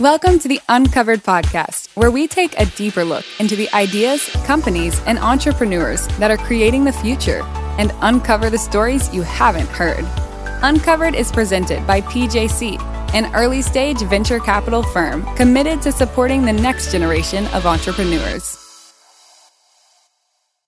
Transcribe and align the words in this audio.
Welcome 0.00 0.38
to 0.38 0.48
the 0.48 0.62
Uncovered 0.70 1.22
podcast, 1.24 1.94
where 1.94 2.10
we 2.10 2.26
take 2.26 2.58
a 2.58 2.64
deeper 2.64 3.04
look 3.04 3.26
into 3.38 3.54
the 3.54 3.68
ideas, 3.74 4.30
companies, 4.46 4.98
and 5.04 5.18
entrepreneurs 5.18 6.06
that 6.16 6.30
are 6.30 6.38
creating 6.38 6.84
the 6.84 6.92
future 6.92 7.42
and 7.76 7.92
uncover 8.00 8.48
the 8.48 8.56
stories 8.56 9.12
you 9.12 9.20
haven't 9.20 9.68
heard. 9.68 10.06
Uncovered 10.62 11.14
is 11.14 11.30
presented 11.30 11.86
by 11.86 12.00
PJC, 12.00 12.80
an 13.12 13.30
early 13.34 13.60
stage 13.60 14.00
venture 14.04 14.38
capital 14.38 14.82
firm 14.82 15.22
committed 15.36 15.82
to 15.82 15.92
supporting 15.92 16.46
the 16.46 16.52
next 16.54 16.90
generation 16.90 17.46
of 17.48 17.66
entrepreneurs. 17.66 18.56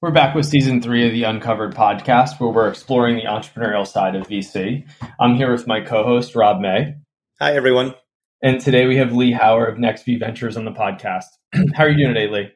We're 0.03 0.11
back 0.11 0.35
with 0.35 0.45
season 0.45 0.83
three 0.83 1.07
of 1.07 1.13
the 1.13 1.23
Uncovered 1.23 1.75
podcast, 1.75 2.39
where 2.39 2.51
we're 2.51 2.69
exploring 2.69 3.17
the 3.17 3.23
entrepreneurial 3.23 3.87
side 3.87 4.15
of 4.15 4.29
VC. 4.29 4.87
I'm 5.19 5.37
here 5.37 5.51
with 5.51 5.67
my 5.67 5.81
co 5.81 6.05
host, 6.05 6.35
Rob 6.35 6.61
May. 6.61 6.97
Hi, 7.41 7.55
everyone. 7.55 7.95
And 8.45 8.61
today 8.61 8.87
we 8.87 8.97
have 8.97 9.13
Lee 9.13 9.31
Hower 9.31 9.67
of 9.67 9.79
NextView 9.79 10.19
Ventures 10.19 10.57
on 10.57 10.65
the 10.65 10.73
podcast. 10.73 11.27
How 11.75 11.85
are 11.85 11.89
you 11.89 11.97
doing 11.97 12.15
today, 12.15 12.29
Lee? 12.29 12.51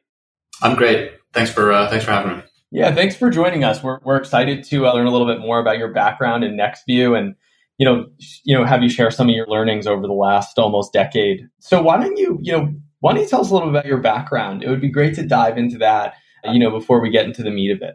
I'm 0.61 0.75
great. 0.75 1.13
Thanks 1.33 1.53
for 1.53 1.73
uh, 1.73 1.89
thanks 1.89 2.05
for 2.05 2.11
having 2.11 2.39
me. 2.39 2.43
Yeah, 2.73 2.93
thanks 2.93 3.15
for 3.15 3.31
joining 3.31 3.63
us. 3.63 3.85
We're 3.85 4.01
we're 4.03 4.17
excited 4.17 4.65
to 4.65 4.89
uh, 4.89 4.95
learn 4.95 5.07
a 5.07 5.13
little 5.13 5.29
bit 5.29 5.39
more 5.39 5.61
about 5.61 5.79
your 5.79 5.93
background 5.93 6.43
in 6.43 6.57
NextView 6.57 7.17
and 7.17 7.37
you 7.79 7.87
know 7.87 8.07
sh- 8.19 8.41
you 8.43 8.59
know 8.59 8.65
have 8.65 8.83
you 8.83 8.89
share 8.89 9.13
some 9.13 9.29
of 9.29 9.35
your 9.37 9.47
learnings 9.47 9.87
over 9.87 10.05
the 10.09 10.13
last 10.13 10.59
almost 10.59 10.93
decade. 10.93 11.47
So 11.61 11.81
why 11.81 12.01
don't 12.01 12.17
you 12.17 12.41
you 12.43 12.53
know 12.53 12.75
why 12.99 13.13
don't 13.13 13.23
you 13.23 13.29
tell 13.29 13.43
us 13.43 13.51
a 13.51 13.55
little 13.55 13.69
bit 13.69 13.79
about 13.79 13.87
your 13.87 13.99
background? 13.99 14.65
It 14.65 14.71
would 14.71 14.81
be 14.81 14.91
great 14.91 15.15
to 15.15 15.23
dive 15.23 15.57
into 15.57 15.79
that 15.79 16.15
you 16.45 16.59
know 16.59 16.71
before 16.71 17.01
we 17.01 17.11
get 17.11 17.27
into 17.27 17.45
the 17.45 17.51
meat 17.51 17.71
of 17.71 17.81
it. 17.83 17.95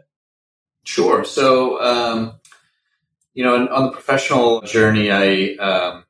Sure. 0.84 1.24
So 1.24 1.82
um, 1.82 2.40
you 3.34 3.44
know 3.44 3.68
on 3.68 3.84
the 3.84 3.92
professional 3.92 4.62
journey, 4.62 5.10
I 5.10 5.56
um, 5.62 6.04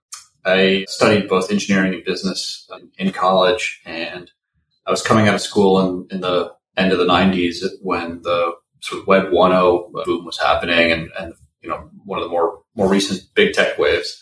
I 0.45 0.87
studied 0.89 1.29
both 1.29 1.51
engineering 1.51 1.95
and 1.95 2.05
business 2.05 2.69
in 2.99 3.13
college, 3.13 3.81
and 3.85 4.31
I 4.87 4.91
was 4.91 5.03
coming 5.03 5.29
out 5.29 5.35
of 5.35 5.41
school 5.41 5.81
in, 5.81 6.09
in 6.11 6.21
the 6.21 6.53
end 6.77 6.93
of 6.93 6.99
the 6.99 7.07
'90s 7.07 7.65
when 7.81 8.23
the 8.23 8.53
sort 8.81 9.01
of 9.01 9.07
Web 9.07 9.27
1.0 9.27 10.05
boom 10.05 10.25
was 10.25 10.39
happening, 10.39 10.91
and, 10.91 11.11
and 11.19 11.35
you 11.61 11.69
know 11.69 11.89
one 12.05 12.19
of 12.19 12.25
the 12.25 12.31
more 12.31 12.61
more 12.75 12.89
recent 12.89 13.23
big 13.35 13.55
tech 13.55 13.79
waves. 13.79 14.21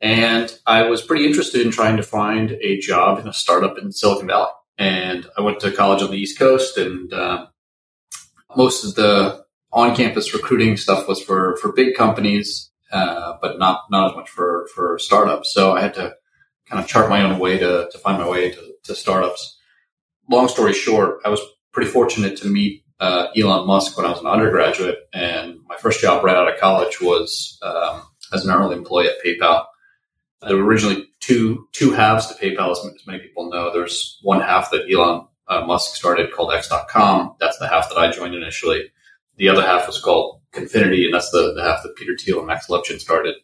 And 0.00 0.52
I 0.66 0.82
was 0.82 1.02
pretty 1.02 1.26
interested 1.26 1.64
in 1.64 1.70
trying 1.70 1.96
to 1.96 2.02
find 2.02 2.52
a 2.60 2.78
job 2.78 3.20
in 3.20 3.28
a 3.28 3.32
startup 3.32 3.78
in 3.78 3.92
Silicon 3.92 4.26
Valley. 4.26 4.50
And 4.76 5.28
I 5.38 5.42
went 5.42 5.60
to 5.60 5.70
college 5.70 6.02
on 6.02 6.10
the 6.10 6.16
East 6.16 6.38
Coast, 6.38 6.76
and 6.76 7.12
uh, 7.12 7.46
most 8.56 8.84
of 8.84 8.96
the 8.96 9.44
on-campus 9.72 10.34
recruiting 10.34 10.76
stuff 10.76 11.06
was 11.06 11.22
for 11.22 11.56
for 11.58 11.72
big 11.72 11.94
companies 11.94 12.71
uh, 12.92 13.38
but 13.40 13.58
not 13.58 13.84
not 13.90 14.10
as 14.10 14.16
much 14.16 14.30
for 14.30 14.68
for 14.74 14.98
startups. 14.98 15.52
So 15.52 15.72
I 15.72 15.80
had 15.80 15.94
to 15.94 16.14
kind 16.68 16.82
of 16.82 16.88
chart 16.88 17.08
my 17.08 17.22
own 17.22 17.38
way 17.38 17.58
to 17.58 17.88
to 17.90 17.98
find 17.98 18.18
my 18.18 18.28
way 18.28 18.50
to, 18.50 18.74
to 18.84 18.94
startups. 18.94 19.58
Long 20.30 20.48
story 20.48 20.72
short, 20.72 21.20
I 21.24 21.30
was 21.30 21.40
pretty 21.72 21.90
fortunate 21.90 22.36
to 22.38 22.48
meet 22.48 22.84
uh, 23.00 23.28
Elon 23.36 23.66
Musk 23.66 23.96
when 23.96 24.06
I 24.06 24.10
was 24.10 24.20
an 24.20 24.26
undergraduate, 24.26 24.98
and 25.12 25.56
my 25.66 25.76
first 25.76 26.00
job 26.00 26.22
right 26.22 26.36
out 26.36 26.52
of 26.52 26.60
college 26.60 27.00
was 27.00 27.58
um, 27.62 28.02
as 28.32 28.44
an 28.44 28.54
early 28.54 28.76
employee 28.76 29.08
at 29.08 29.24
PayPal. 29.24 29.64
There 30.42 30.56
were 30.56 30.64
originally 30.64 31.06
two 31.20 31.68
two 31.72 31.92
halves 31.92 32.26
to 32.26 32.34
PayPal, 32.34 32.72
as, 32.72 32.78
as 32.78 33.06
many 33.06 33.20
people 33.20 33.48
know. 33.48 33.72
There's 33.72 34.18
one 34.22 34.40
half 34.40 34.70
that 34.70 34.92
Elon 34.92 35.26
uh, 35.48 35.64
Musk 35.64 35.96
started 35.96 36.32
called 36.32 36.52
X.com. 36.52 37.36
That's 37.40 37.58
the 37.58 37.68
half 37.68 37.88
that 37.88 37.98
I 37.98 38.10
joined 38.10 38.34
initially. 38.34 38.92
The 39.36 39.48
other 39.48 39.62
half 39.62 39.86
was 39.86 40.00
called 40.00 40.41
Confinity, 40.52 41.04
and 41.04 41.14
that's 41.14 41.30
the, 41.30 41.52
the 41.54 41.62
half 41.62 41.82
that 41.82 41.96
Peter 41.96 42.16
Thiel 42.16 42.38
and 42.38 42.46
Max 42.46 42.66
Levchin 42.68 43.00
started. 43.00 43.34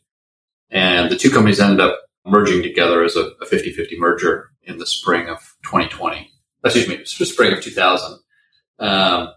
And 0.70 1.10
the 1.10 1.16
two 1.16 1.30
companies 1.30 1.60
ended 1.60 1.80
up 1.80 1.98
merging 2.26 2.62
together 2.62 3.02
as 3.02 3.16
a, 3.16 3.30
a 3.40 3.46
50-50 3.46 3.98
merger 3.98 4.50
in 4.62 4.78
the 4.78 4.86
spring 4.86 5.28
of 5.28 5.38
2020. 5.64 6.30
Excuse 6.64 6.88
me, 6.88 7.04
spring 7.04 7.52
of 7.52 7.62
2000. 7.62 8.18
Um, 8.78 9.28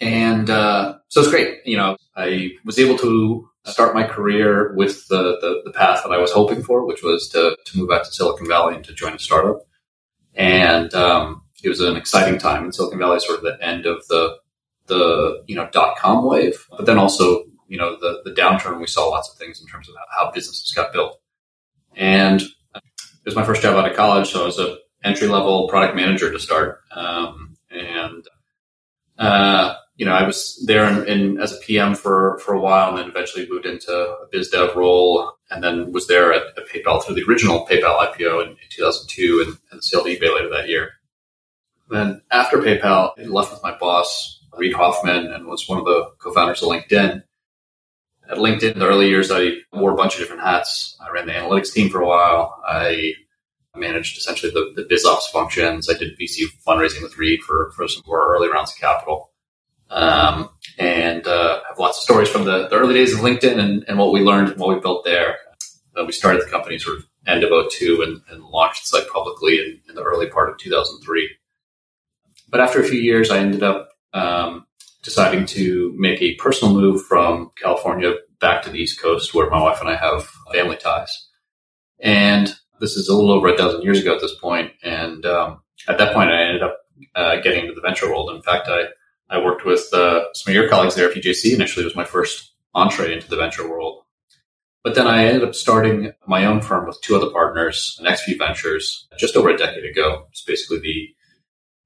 and 0.00 0.50
uh, 0.50 0.98
so 1.08 1.20
it's 1.20 1.30
great. 1.30 1.58
You 1.64 1.76
know, 1.76 1.96
I 2.16 2.52
was 2.64 2.78
able 2.78 2.98
to 2.98 3.48
start 3.66 3.94
my 3.94 4.04
career 4.04 4.74
with 4.74 5.06
the, 5.08 5.38
the, 5.40 5.62
the, 5.66 5.72
path 5.72 6.02
that 6.02 6.12
I 6.12 6.18
was 6.18 6.32
hoping 6.32 6.62
for, 6.62 6.86
which 6.86 7.02
was 7.02 7.28
to, 7.28 7.56
to 7.66 7.78
move 7.78 7.90
out 7.90 8.04
to 8.04 8.10
Silicon 8.10 8.48
Valley 8.48 8.74
and 8.74 8.84
to 8.84 8.94
join 8.94 9.12
a 9.12 9.18
startup. 9.18 9.60
And 10.34 10.92
um, 10.94 11.42
it 11.62 11.68
was 11.68 11.80
an 11.80 11.96
exciting 11.96 12.38
time 12.38 12.64
in 12.64 12.72
Silicon 12.72 12.98
Valley, 12.98 13.20
sort 13.20 13.38
of 13.38 13.44
the 13.44 13.58
end 13.64 13.84
of 13.84 14.06
the 14.08 14.36
the 14.90 15.42
you 15.46 15.54
know 15.56 15.68
dot 15.72 15.96
com 15.96 16.26
wave, 16.26 16.66
but 16.76 16.84
then 16.84 16.98
also 16.98 17.44
you 17.68 17.78
know 17.78 17.96
the 17.98 18.20
the 18.24 18.32
downturn. 18.32 18.78
We 18.78 18.86
saw 18.86 19.08
lots 19.08 19.30
of 19.30 19.38
things 19.38 19.60
in 19.60 19.66
terms 19.66 19.88
of 19.88 19.94
how 20.14 20.30
businesses 20.30 20.72
got 20.72 20.92
built, 20.92 21.18
and 21.96 22.42
it 22.42 23.24
was 23.24 23.36
my 23.36 23.44
first 23.44 23.62
job 23.62 23.76
out 23.76 23.90
of 23.90 23.96
college, 23.96 24.28
so 24.30 24.42
I 24.42 24.46
was 24.46 24.58
a 24.58 24.76
entry 25.02 25.28
level 25.28 25.68
product 25.68 25.96
manager 25.96 26.30
to 26.30 26.38
start, 26.38 26.80
um, 26.90 27.56
and 27.70 28.26
uh, 29.18 29.74
you 29.96 30.04
know 30.04 30.12
I 30.12 30.26
was 30.26 30.62
there 30.66 30.86
in, 30.88 31.08
in, 31.08 31.40
as 31.40 31.52
a 31.52 31.60
PM 31.60 31.94
for 31.94 32.38
for 32.40 32.52
a 32.52 32.60
while, 32.60 32.90
and 32.90 32.98
then 32.98 33.08
eventually 33.08 33.48
moved 33.48 33.66
into 33.66 33.92
a 33.92 34.26
biz 34.32 34.48
dev 34.50 34.74
role, 34.74 35.32
and 35.50 35.62
then 35.62 35.92
was 35.92 36.08
there 36.08 36.32
at, 36.32 36.42
at 36.58 36.68
PayPal 36.68 37.02
through 37.02 37.14
the 37.14 37.24
original 37.24 37.66
PayPal 37.66 37.98
IPO 37.98 38.42
in, 38.42 38.50
in 38.50 38.56
2002, 38.68 39.44
and, 39.46 39.58
and 39.70 39.84
sailed 39.84 40.06
eBay 40.06 40.34
later 40.34 40.50
that 40.50 40.68
year. 40.68 40.90
Then 41.88 42.22
after 42.30 42.58
PayPal, 42.58 43.12
I 43.18 43.22
left 43.22 43.52
with 43.52 43.62
my 43.62 43.76
boss 43.76 44.39
Reid 44.56 44.74
Hoffman, 44.74 45.26
and 45.32 45.46
was 45.46 45.68
one 45.68 45.78
of 45.78 45.84
the 45.84 46.10
co-founders 46.18 46.62
of 46.62 46.68
LinkedIn. 46.68 47.22
At 48.30 48.38
LinkedIn, 48.38 48.72
in 48.72 48.78
the 48.78 48.86
early 48.86 49.08
years, 49.08 49.30
I 49.30 49.52
wore 49.72 49.92
a 49.92 49.96
bunch 49.96 50.14
of 50.14 50.20
different 50.20 50.42
hats. 50.42 50.96
I 51.00 51.10
ran 51.10 51.26
the 51.26 51.32
analytics 51.32 51.72
team 51.72 51.90
for 51.90 52.00
a 52.00 52.06
while. 52.06 52.62
I 52.64 53.14
managed 53.74 54.18
essentially 54.18 54.52
the, 54.52 54.72
the 54.76 54.86
biz 54.88 55.04
ops 55.04 55.28
functions. 55.28 55.88
I 55.88 55.94
did 55.94 56.18
VC 56.18 56.44
fundraising 56.66 57.02
with 57.02 57.18
Reid 57.18 57.40
for, 57.42 57.72
for 57.76 57.86
some 57.88 58.02
of 58.04 58.10
our 58.10 58.34
early 58.34 58.48
rounds 58.48 58.72
of 58.72 58.78
capital. 58.78 59.30
Um, 59.90 60.50
and 60.78 61.26
uh, 61.26 61.60
have 61.68 61.78
lots 61.78 61.98
of 61.98 62.04
stories 62.04 62.28
from 62.28 62.44
the, 62.44 62.68
the 62.68 62.76
early 62.76 62.94
days 62.94 63.12
of 63.12 63.20
LinkedIn 63.20 63.58
and, 63.58 63.84
and, 63.88 63.98
what 63.98 64.12
we 64.12 64.20
learned 64.20 64.50
and 64.50 64.60
what 64.60 64.72
we 64.72 64.80
built 64.80 65.04
there. 65.04 65.36
Uh, 65.96 66.04
we 66.04 66.12
started 66.12 66.40
the 66.40 66.48
company 66.48 66.78
sort 66.78 66.98
of 66.98 67.06
end 67.26 67.42
of 67.42 67.50
02 67.72 68.02
and, 68.02 68.20
and 68.30 68.44
launched 68.44 68.82
the 68.82 68.98
site 68.98 69.10
publicly 69.10 69.58
in, 69.58 69.80
in 69.88 69.96
the 69.96 70.02
early 70.02 70.28
part 70.28 70.48
of 70.48 70.58
2003. 70.58 71.28
But 72.48 72.60
after 72.60 72.80
a 72.80 72.84
few 72.84 73.00
years, 73.00 73.30
I 73.30 73.38
ended 73.38 73.64
up 73.64 73.90
um, 74.12 74.66
deciding 75.02 75.46
to 75.46 75.94
make 75.96 76.20
a 76.20 76.34
personal 76.36 76.74
move 76.74 77.04
from 77.06 77.50
California 77.60 78.14
back 78.40 78.62
to 78.62 78.70
the 78.70 78.78
East 78.78 79.00
Coast, 79.00 79.34
where 79.34 79.50
my 79.50 79.60
wife 79.60 79.80
and 79.80 79.90
I 79.90 79.96
have 79.96 80.24
family 80.52 80.76
ties. 80.76 81.28
And 82.00 82.54
this 82.80 82.96
is 82.96 83.08
a 83.08 83.14
little 83.14 83.32
over 83.32 83.48
a 83.48 83.56
dozen 83.56 83.82
years 83.82 84.00
ago 84.00 84.14
at 84.14 84.20
this 84.20 84.34
point. 84.34 84.72
And 84.82 85.24
um, 85.26 85.62
at 85.88 85.98
that 85.98 86.14
point, 86.14 86.30
I 86.30 86.42
ended 86.42 86.62
up 86.62 86.78
uh, 87.14 87.36
getting 87.36 87.60
into 87.60 87.74
the 87.74 87.80
venture 87.80 88.08
world. 88.08 88.30
In 88.30 88.42
fact, 88.42 88.68
I, 88.68 88.84
I 89.28 89.38
worked 89.38 89.64
with 89.64 89.92
uh, 89.92 90.24
some 90.34 90.50
of 90.50 90.54
your 90.54 90.68
colleagues 90.68 90.94
there 90.94 91.10
at 91.10 91.16
PJC. 91.16 91.54
Initially, 91.54 91.84
it 91.84 91.88
was 91.88 91.96
my 91.96 92.04
first 92.04 92.52
entree 92.74 93.12
into 93.12 93.28
the 93.28 93.36
venture 93.36 93.68
world. 93.68 94.04
But 94.82 94.94
then 94.94 95.06
I 95.06 95.26
ended 95.26 95.44
up 95.44 95.54
starting 95.54 96.12
my 96.26 96.46
own 96.46 96.62
firm 96.62 96.86
with 96.86 97.00
two 97.02 97.14
other 97.14 97.30
partners, 97.30 98.00
NextView 98.02 98.38
Ventures, 98.38 99.06
just 99.18 99.36
over 99.36 99.50
a 99.50 99.56
decade 99.56 99.84
ago. 99.84 100.26
It's 100.30 100.42
basically 100.42 100.78
the 100.78 101.14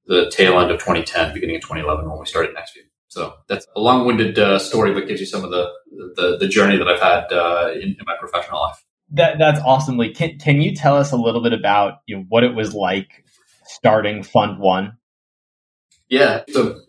the 0.06 0.30
tail 0.30 0.58
end 0.60 0.70
of 0.70 0.78
2010, 0.78 1.34
beginning 1.34 1.56
of 1.56 1.62
2011 1.62 2.08
when 2.08 2.18
we 2.18 2.26
started 2.26 2.54
NextView. 2.54 2.84
So 3.08 3.34
that's 3.48 3.66
a 3.76 3.80
long-winded 3.80 4.38
uh, 4.38 4.58
story, 4.58 4.92
but 4.92 5.06
gives 5.06 5.20
you 5.20 5.26
some 5.26 5.44
of 5.44 5.50
the 5.50 5.70
the, 6.16 6.36
the 6.38 6.48
journey 6.48 6.76
that 6.76 6.88
I've 6.88 7.00
had 7.00 7.32
uh, 7.32 7.70
in, 7.72 7.90
in, 7.90 7.96
my 8.04 8.16
professional 8.18 8.60
life. 8.60 8.84
That 9.10 9.38
that's 9.38 9.60
awesomely. 9.60 10.10
Can 10.10 10.38
can 10.38 10.60
you 10.60 10.74
tell 10.74 10.96
us 10.96 11.12
a 11.12 11.16
little 11.16 11.40
bit 11.40 11.52
about 11.52 11.98
you 12.06 12.16
know, 12.16 12.24
what 12.28 12.42
it 12.42 12.54
was 12.54 12.74
like 12.74 13.24
starting 13.66 14.24
Fund 14.24 14.58
One? 14.58 14.98
Yeah. 16.08 16.42
So 16.48 16.80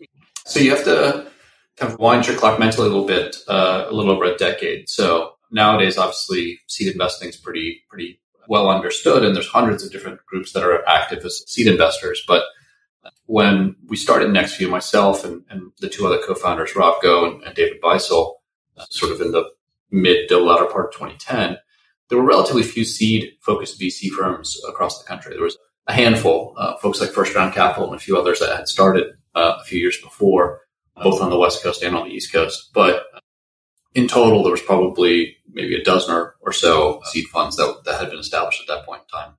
so 0.46 0.58
you 0.58 0.70
have 0.70 0.84
to 0.84 1.30
kind 1.76 1.92
of 1.92 1.98
wind 2.00 2.26
your 2.26 2.36
clock 2.36 2.58
mentally 2.58 2.88
a 2.88 2.90
little 2.90 3.06
bit, 3.06 3.36
uh, 3.46 3.86
a 3.88 3.92
little 3.92 4.10
over 4.10 4.24
a 4.24 4.36
decade. 4.36 4.88
So 4.88 5.34
nowadays, 5.50 5.96
obviously, 5.96 6.58
seed 6.66 6.92
investing 6.92 7.28
is 7.28 7.36
pretty 7.36 7.82
pretty 7.88 8.20
well 8.48 8.68
understood, 8.68 9.24
and 9.24 9.34
there's 9.34 9.48
hundreds 9.48 9.84
of 9.84 9.92
different 9.92 10.24
groups 10.26 10.52
that 10.52 10.64
are 10.64 10.86
active 10.88 11.24
as 11.24 11.42
seed 11.46 11.66
investors, 11.66 12.22
but 12.26 12.42
when 13.26 13.76
we 13.86 13.96
started 13.96 14.28
NextView, 14.28 14.70
myself 14.70 15.24
and, 15.24 15.44
and 15.50 15.72
the 15.80 15.88
two 15.88 16.06
other 16.06 16.18
co-founders, 16.24 16.76
Rob 16.76 17.02
Go 17.02 17.24
and, 17.24 17.42
and 17.42 17.54
David 17.54 17.80
Beisel, 17.80 18.34
uh, 18.76 18.84
sort 18.90 19.12
of 19.12 19.20
in 19.20 19.32
the 19.32 19.44
mid 19.90 20.28
to 20.28 20.38
latter 20.38 20.66
part 20.66 20.86
of 20.86 20.92
2010, 20.92 21.58
there 22.08 22.18
were 22.18 22.24
relatively 22.24 22.62
few 22.62 22.84
seed 22.84 23.32
focused 23.40 23.80
VC 23.80 24.08
firms 24.10 24.60
across 24.68 24.98
the 24.98 25.06
country. 25.06 25.34
There 25.34 25.44
was 25.44 25.58
a 25.86 25.92
handful, 25.92 26.54
uh, 26.56 26.76
folks 26.78 27.00
like 27.00 27.10
First 27.10 27.34
Round 27.34 27.54
Capital 27.54 27.86
and 27.86 27.96
a 27.96 28.02
few 28.02 28.16
others 28.16 28.40
that 28.40 28.56
had 28.56 28.68
started 28.68 29.14
uh, 29.34 29.56
a 29.60 29.64
few 29.64 29.78
years 29.78 29.98
before, 30.02 30.60
both 30.96 31.20
on 31.20 31.30
the 31.30 31.38
West 31.38 31.62
Coast 31.62 31.82
and 31.82 31.96
on 31.96 32.08
the 32.08 32.14
East 32.14 32.32
Coast. 32.32 32.70
But 32.72 33.04
in 33.94 34.08
total, 34.08 34.42
there 34.42 34.52
was 34.52 34.62
probably 34.62 35.36
maybe 35.52 35.74
a 35.74 35.84
dozen 35.84 36.14
or, 36.14 36.36
or 36.40 36.52
so 36.52 37.00
seed 37.06 37.26
funds 37.26 37.56
that, 37.56 37.82
that 37.84 38.00
had 38.00 38.10
been 38.10 38.18
established 38.18 38.60
at 38.60 38.68
that 38.68 38.84
point 38.84 39.02
in 39.02 39.18
time. 39.18 39.34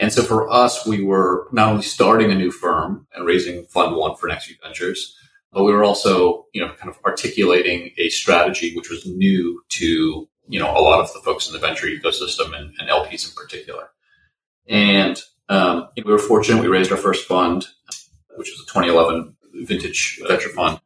And 0.00 0.10
so 0.10 0.22
for 0.22 0.50
us, 0.50 0.86
we 0.86 1.04
were 1.04 1.46
not 1.52 1.68
only 1.68 1.82
starting 1.82 2.32
a 2.32 2.34
new 2.34 2.50
firm 2.50 3.06
and 3.14 3.26
raising 3.26 3.66
fund 3.66 3.94
one 3.94 4.16
for 4.16 4.30
NextView 4.30 4.62
Ventures, 4.62 5.14
but 5.52 5.62
we 5.62 5.72
were 5.72 5.84
also, 5.84 6.46
you 6.54 6.62
know, 6.64 6.72
kind 6.72 6.88
of 6.88 6.98
articulating 7.04 7.90
a 7.98 8.08
strategy 8.08 8.74
which 8.74 8.88
was 8.88 9.04
new 9.04 9.62
to, 9.68 10.26
you 10.48 10.58
know, 10.58 10.70
a 10.70 10.80
lot 10.80 11.00
of 11.00 11.12
the 11.12 11.20
folks 11.20 11.46
in 11.46 11.52
the 11.52 11.58
venture 11.58 11.86
ecosystem 11.86 12.58
and, 12.58 12.72
and 12.78 12.88
LPs 12.88 13.28
in 13.28 13.34
particular. 13.34 13.90
And 14.66 15.20
um, 15.50 15.88
we 15.96 16.10
were 16.10 16.18
fortunate. 16.18 16.62
We 16.62 16.68
raised 16.68 16.90
our 16.90 16.96
first 16.96 17.28
fund, 17.28 17.66
which 18.36 18.50
was 18.50 18.60
a 18.60 18.72
2011 18.72 19.36
vintage 19.66 20.18
venture 20.26 20.48
fund. 20.48 20.80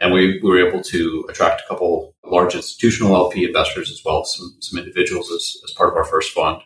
And 0.00 0.14
we, 0.14 0.40
we 0.42 0.48
were 0.48 0.66
able 0.66 0.82
to 0.82 1.26
attract 1.28 1.60
a 1.60 1.68
couple 1.68 2.14
large 2.24 2.54
institutional 2.54 3.16
LP 3.16 3.44
investors 3.44 3.90
as 3.90 4.00
well 4.02 4.22
as 4.22 4.34
some, 4.34 4.56
some 4.60 4.78
individuals 4.78 5.30
as, 5.30 5.56
as 5.62 5.72
part 5.72 5.90
of 5.90 5.96
our 5.96 6.04
first 6.04 6.32
fund. 6.32 6.62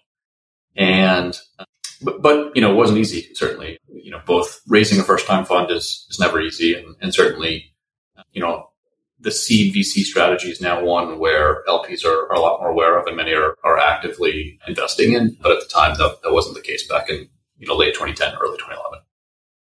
And, 0.77 1.37
but, 2.03 2.23
but, 2.23 2.55
you 2.55 2.63
know, 2.63 2.73
it 2.73 2.77
wasn't 2.77 2.99
easy, 2.99 3.29
certainly. 3.35 3.79
You 3.89 4.11
know, 4.11 4.21
both 4.27 4.61
raising 4.67 5.01
a 5.01 5.05
first 5.05 5.27
time 5.27 5.45
fund 5.45 5.71
is, 5.71 6.07
is 6.11 6.19
never 6.19 6.41
easy. 6.41 6.75
And, 6.75 6.97
and 7.01 7.15
certainly, 7.15 7.75
you 8.33 8.41
know, 8.41 8.71
the 9.21 9.31
seed 9.31 9.75
VC 9.75 10.03
strategy 10.03 10.51
is 10.51 10.61
now 10.61 10.83
one 10.83 11.19
where 11.19 11.63
LPs 11.69 12.05
are, 12.05 12.31
are 12.31 12.35
a 12.35 12.41
lot 12.41 12.61
more 12.61 12.71
aware 12.71 12.99
of 12.99 13.07
and 13.07 13.17
many 13.17 13.33
are, 13.33 13.57
are 13.65 13.79
actively 13.79 14.59
investing 14.67 15.13
in. 15.13 15.37
But 15.43 15.53
at 15.53 15.61
the 15.61 15.69
time, 15.69 15.97
that, 15.99 16.23
that 16.23 16.33
wasn't 16.33 16.57
the 16.57 16.63
case 16.63 16.87
back 16.89 17.11
in, 17.11 17.29
you 17.59 17.67
know, 17.67 17.77
late 17.77 17.95
2010, 17.95 18.35
early 18.41 18.57
2011. 18.57 19.01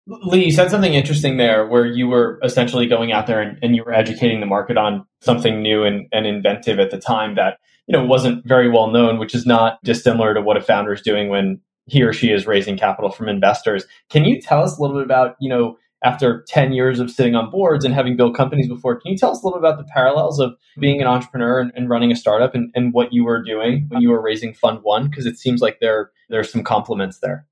Lee, 0.08 0.46
you 0.46 0.52
said 0.52 0.72
something 0.72 0.94
interesting 0.94 1.38
there 1.38 1.68
where 1.68 1.86
you 1.86 2.08
were 2.08 2.40
essentially 2.44 2.88
going 2.88 3.12
out 3.12 3.28
there 3.28 3.42
and, 3.42 3.58
and 3.62 3.76
you 3.76 3.84
were 3.84 3.94
educating 3.94 4.40
the 4.40 4.46
market 4.46 4.78
on 4.78 5.06
something 5.22 5.62
new 5.62 5.84
and, 5.84 6.08
and, 6.14 6.26
inventive 6.26 6.80
at 6.80 6.92
the 6.92 6.98
time 6.98 7.36
that, 7.36 7.58
you 7.88 7.94
know, 7.98 8.06
wasn't 8.06 8.46
very 8.48 8.70
well 8.70 8.90
known, 8.90 9.20
which 9.20 9.36
is 9.36 9.46
not 9.46 9.80
dissimilar 9.84 10.34
to 10.34 10.42
what 10.42 10.56
a 10.56 10.62
founder 10.62 10.94
is 10.94 11.02
doing 11.02 11.30
when 11.30 11.60
he 11.88 12.04
or 12.04 12.14
she 12.14 12.32
is 12.32 12.46
raising 12.46 12.78
capital 12.78 13.10
from 13.10 13.30
investors. 13.30 13.86
Can 14.10 14.26
you 14.26 14.42
tell 14.42 14.64
us 14.64 14.78
a 14.78 14.82
little 14.82 14.98
bit 14.98 15.06
about, 15.06 15.36
you 15.40 15.50
know, 15.50 15.78
after 16.04 16.44
10 16.48 16.74
years 16.74 17.00
of 17.00 17.10
sitting 17.10 17.36
on 17.36 17.50
boards 17.50 17.84
and 17.84 17.94
having 17.94 18.16
built 18.16 18.36
companies 18.36 18.68
before, 18.68 19.00
can 19.00 19.12
you 19.12 19.18
tell 19.18 19.32
us 19.32 19.42
a 19.42 19.46
little 19.46 19.60
bit 19.60 19.68
about 19.68 19.80
the 19.80 19.92
parallels 19.92 20.40
of 20.40 20.56
being 20.80 21.02
an 21.02 21.08
entrepreneur 21.08 21.60
and, 21.60 21.72
and 21.76 21.90
running 21.90 22.12
a 22.12 22.16
startup 22.16 22.54
and, 22.54 22.72
and, 22.76 22.94
what 22.94 23.12
you 23.12 23.24
were 23.24 23.42
doing 23.42 23.86
when 23.90 24.02
you 24.02 24.10
were 24.10 24.22
raising 24.22 24.54
fund 24.54 24.80
one? 24.84 25.10
Because 25.10 25.26
it 25.26 25.40
seems 25.40 25.60
like 25.60 25.80
there, 25.80 26.12
there's 26.30 26.52
some 26.52 26.64
complements 26.64 27.20
there. 27.20 27.48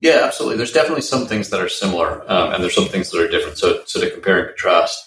Yeah, 0.00 0.20
absolutely. 0.22 0.56
There's 0.56 0.72
definitely 0.72 1.02
some 1.02 1.26
things 1.26 1.50
that 1.50 1.60
are 1.60 1.68
similar, 1.68 2.22
um, 2.30 2.54
and 2.54 2.62
there's 2.62 2.74
some 2.74 2.86
things 2.86 3.10
that 3.10 3.20
are 3.20 3.28
different. 3.28 3.58
So, 3.58 3.82
so 3.86 4.00
to 4.00 4.10
compare 4.10 4.38
and 4.38 4.48
contrast, 4.48 5.04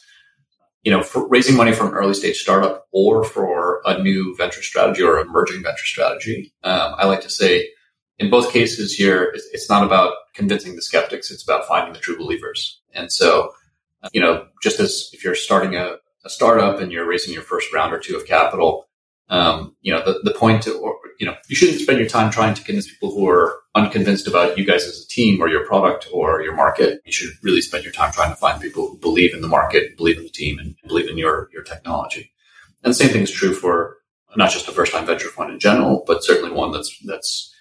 you 0.84 0.92
know, 0.92 1.02
for 1.02 1.28
raising 1.28 1.56
money 1.56 1.72
from 1.72 1.88
an 1.88 1.94
early 1.94 2.14
stage 2.14 2.38
startup 2.38 2.86
or 2.92 3.24
for 3.24 3.82
a 3.86 4.04
new 4.04 4.36
venture 4.38 4.62
strategy 4.62 5.02
or 5.02 5.18
emerging 5.20 5.64
venture 5.64 5.86
strategy, 5.86 6.54
um, 6.64 6.96
I 6.98 7.08
like 7.08 7.22
to 7.22 7.30
say, 7.30 7.70
in 8.20 8.30
both 8.30 8.52
cases 8.52 8.94
here, 8.94 9.32
it's 9.34 9.70
not 9.70 9.84
about 9.84 10.14
convincing 10.34 10.76
the 10.76 10.82
skeptics; 10.82 11.32
it's 11.32 11.44
about 11.44 11.68
finding 11.68 11.94
the 11.94 12.00
true 12.00 12.18
believers. 12.18 12.82
And 12.94 13.12
so, 13.12 13.52
you 14.12 14.22
know, 14.22 14.48
just 14.62 14.80
as 14.80 15.10
if 15.14 15.24
you're 15.24 15.36
starting 15.36 15.76
a, 15.76 15.96
a 16.26 16.30
startup 16.30 16.80
and 16.80 16.92
you're 16.92 17.08
raising 17.08 17.34
your 17.34 17.44
first 17.44 17.74
round 17.74 17.94
or 17.94 18.00
two 18.00 18.16
of 18.16 18.26
capital, 18.26 18.88
um, 19.30 19.76
you 19.82 19.92
know, 19.92 20.04
the, 20.06 20.20
the 20.24 20.38
point 20.38 20.64
to, 20.64 20.74
or, 20.76 20.96
you 21.20 21.26
know, 21.26 21.36
you 21.48 21.56
shouldn't 21.56 21.80
spend 21.80 21.98
your 21.98 22.08
time 22.08 22.30
trying 22.30 22.54
to 22.54 22.64
convince 22.64 22.88
people 22.88 23.12
who 23.12 23.28
are 23.28 23.62
unconvinced 23.74 24.28
about 24.28 24.58
you 24.58 24.66
guys 24.66 24.86
as 24.86 25.04
a 25.04 25.08
team 25.08 25.42
or 25.42 25.48
your 25.48 25.66
product 25.66 26.08
or 26.14 26.42
your 26.42 26.56
market. 26.56 27.02
You 27.06 27.12
should 27.12 27.32
really 27.42 27.62
spend 27.62 27.84
your 27.84 27.94
time 27.94 28.12
trying 28.12 28.30
to 28.30 28.36
find 28.36 28.62
people 28.62 28.88
who 28.88 28.98
believe 28.98 29.34
in 29.34 29.42
the 29.42 29.48
market, 29.48 29.98
believe 29.98 30.18
in 30.18 30.24
the 30.24 30.30
team, 30.30 30.60
and 30.60 30.76
believe 30.88 31.10
in 31.10 31.18
your, 31.18 31.50
your 31.52 31.64
technology. 31.64 32.32
And 32.84 32.92
the 32.92 32.96
same 32.96 33.10
thing 33.10 33.24
is 33.24 33.32
true 33.32 33.54
for 33.54 33.98
not 34.36 34.52
just 34.52 34.68
a 34.68 34.72
first 34.72 34.92
time 34.92 35.06
venture 35.06 35.30
fund 35.30 35.52
in 35.52 35.60
general, 35.60 36.04
but 36.06 36.24
certainly 36.24 36.52
one 36.52 36.72
that's, 36.72 36.96
that's, 37.06 37.53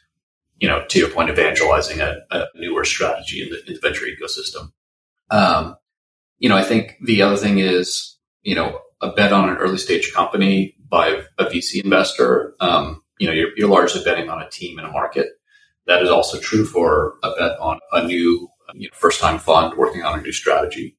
you 0.62 0.68
know, 0.68 0.84
to 0.88 0.98
your 1.00 1.08
point, 1.08 1.28
evangelizing 1.28 2.00
a, 2.00 2.18
a 2.30 2.44
newer 2.54 2.84
strategy 2.84 3.42
in 3.42 3.48
the, 3.50 3.66
in 3.66 3.74
the 3.74 3.80
venture 3.80 4.04
ecosystem. 4.04 4.70
Um, 5.28 5.74
you 6.38 6.48
know, 6.48 6.56
I 6.56 6.62
think 6.62 6.98
the 7.02 7.20
other 7.20 7.36
thing 7.36 7.58
is, 7.58 8.16
you 8.42 8.54
know, 8.54 8.78
a 9.00 9.10
bet 9.10 9.32
on 9.32 9.48
an 9.48 9.56
early 9.56 9.76
stage 9.76 10.12
company 10.12 10.76
by 10.88 11.22
a 11.36 11.46
VC 11.46 11.82
investor, 11.82 12.54
um, 12.60 13.02
you 13.18 13.26
know, 13.26 13.32
you're, 13.32 13.48
you're, 13.56 13.68
largely 13.68 14.04
betting 14.04 14.30
on 14.30 14.40
a 14.40 14.48
team 14.50 14.78
and 14.78 14.86
a 14.86 14.92
market. 14.92 15.30
That 15.88 16.00
is 16.00 16.10
also 16.10 16.38
true 16.38 16.64
for 16.64 17.14
a 17.24 17.32
bet 17.32 17.58
on 17.58 17.80
a 17.90 18.06
new, 18.06 18.48
you 18.74 18.88
know, 18.88 18.94
first 18.94 19.20
time 19.20 19.40
fund 19.40 19.76
working 19.76 20.04
on 20.04 20.20
a 20.20 20.22
new 20.22 20.32
strategy. 20.32 20.96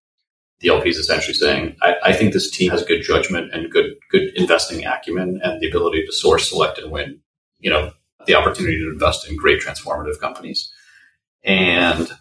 The 0.59 0.69
LP 0.69 0.89
is 0.89 0.97
essentially 0.97 1.35
saying, 1.35 1.77
I, 1.81 1.95
I, 2.03 2.13
think 2.13 2.33
this 2.33 2.51
team 2.51 2.71
has 2.71 2.83
good 2.83 3.01
judgment 3.01 3.53
and 3.53 3.71
good, 3.71 3.93
good 4.11 4.29
investing 4.35 4.85
acumen 4.85 5.39
and 5.41 5.61
the 5.61 5.69
ability 5.69 6.05
to 6.05 6.11
source, 6.11 6.49
select, 6.49 6.79
and 6.79 6.91
win, 6.91 7.21
you 7.59 7.69
know, 7.69 7.93
the 8.25 8.35
opportunity 8.35 8.77
to 8.77 8.91
invest 8.91 9.29
in 9.29 9.35
great 9.35 9.61
transformative 9.61 10.19
companies. 10.19 10.71
And 11.43 12.11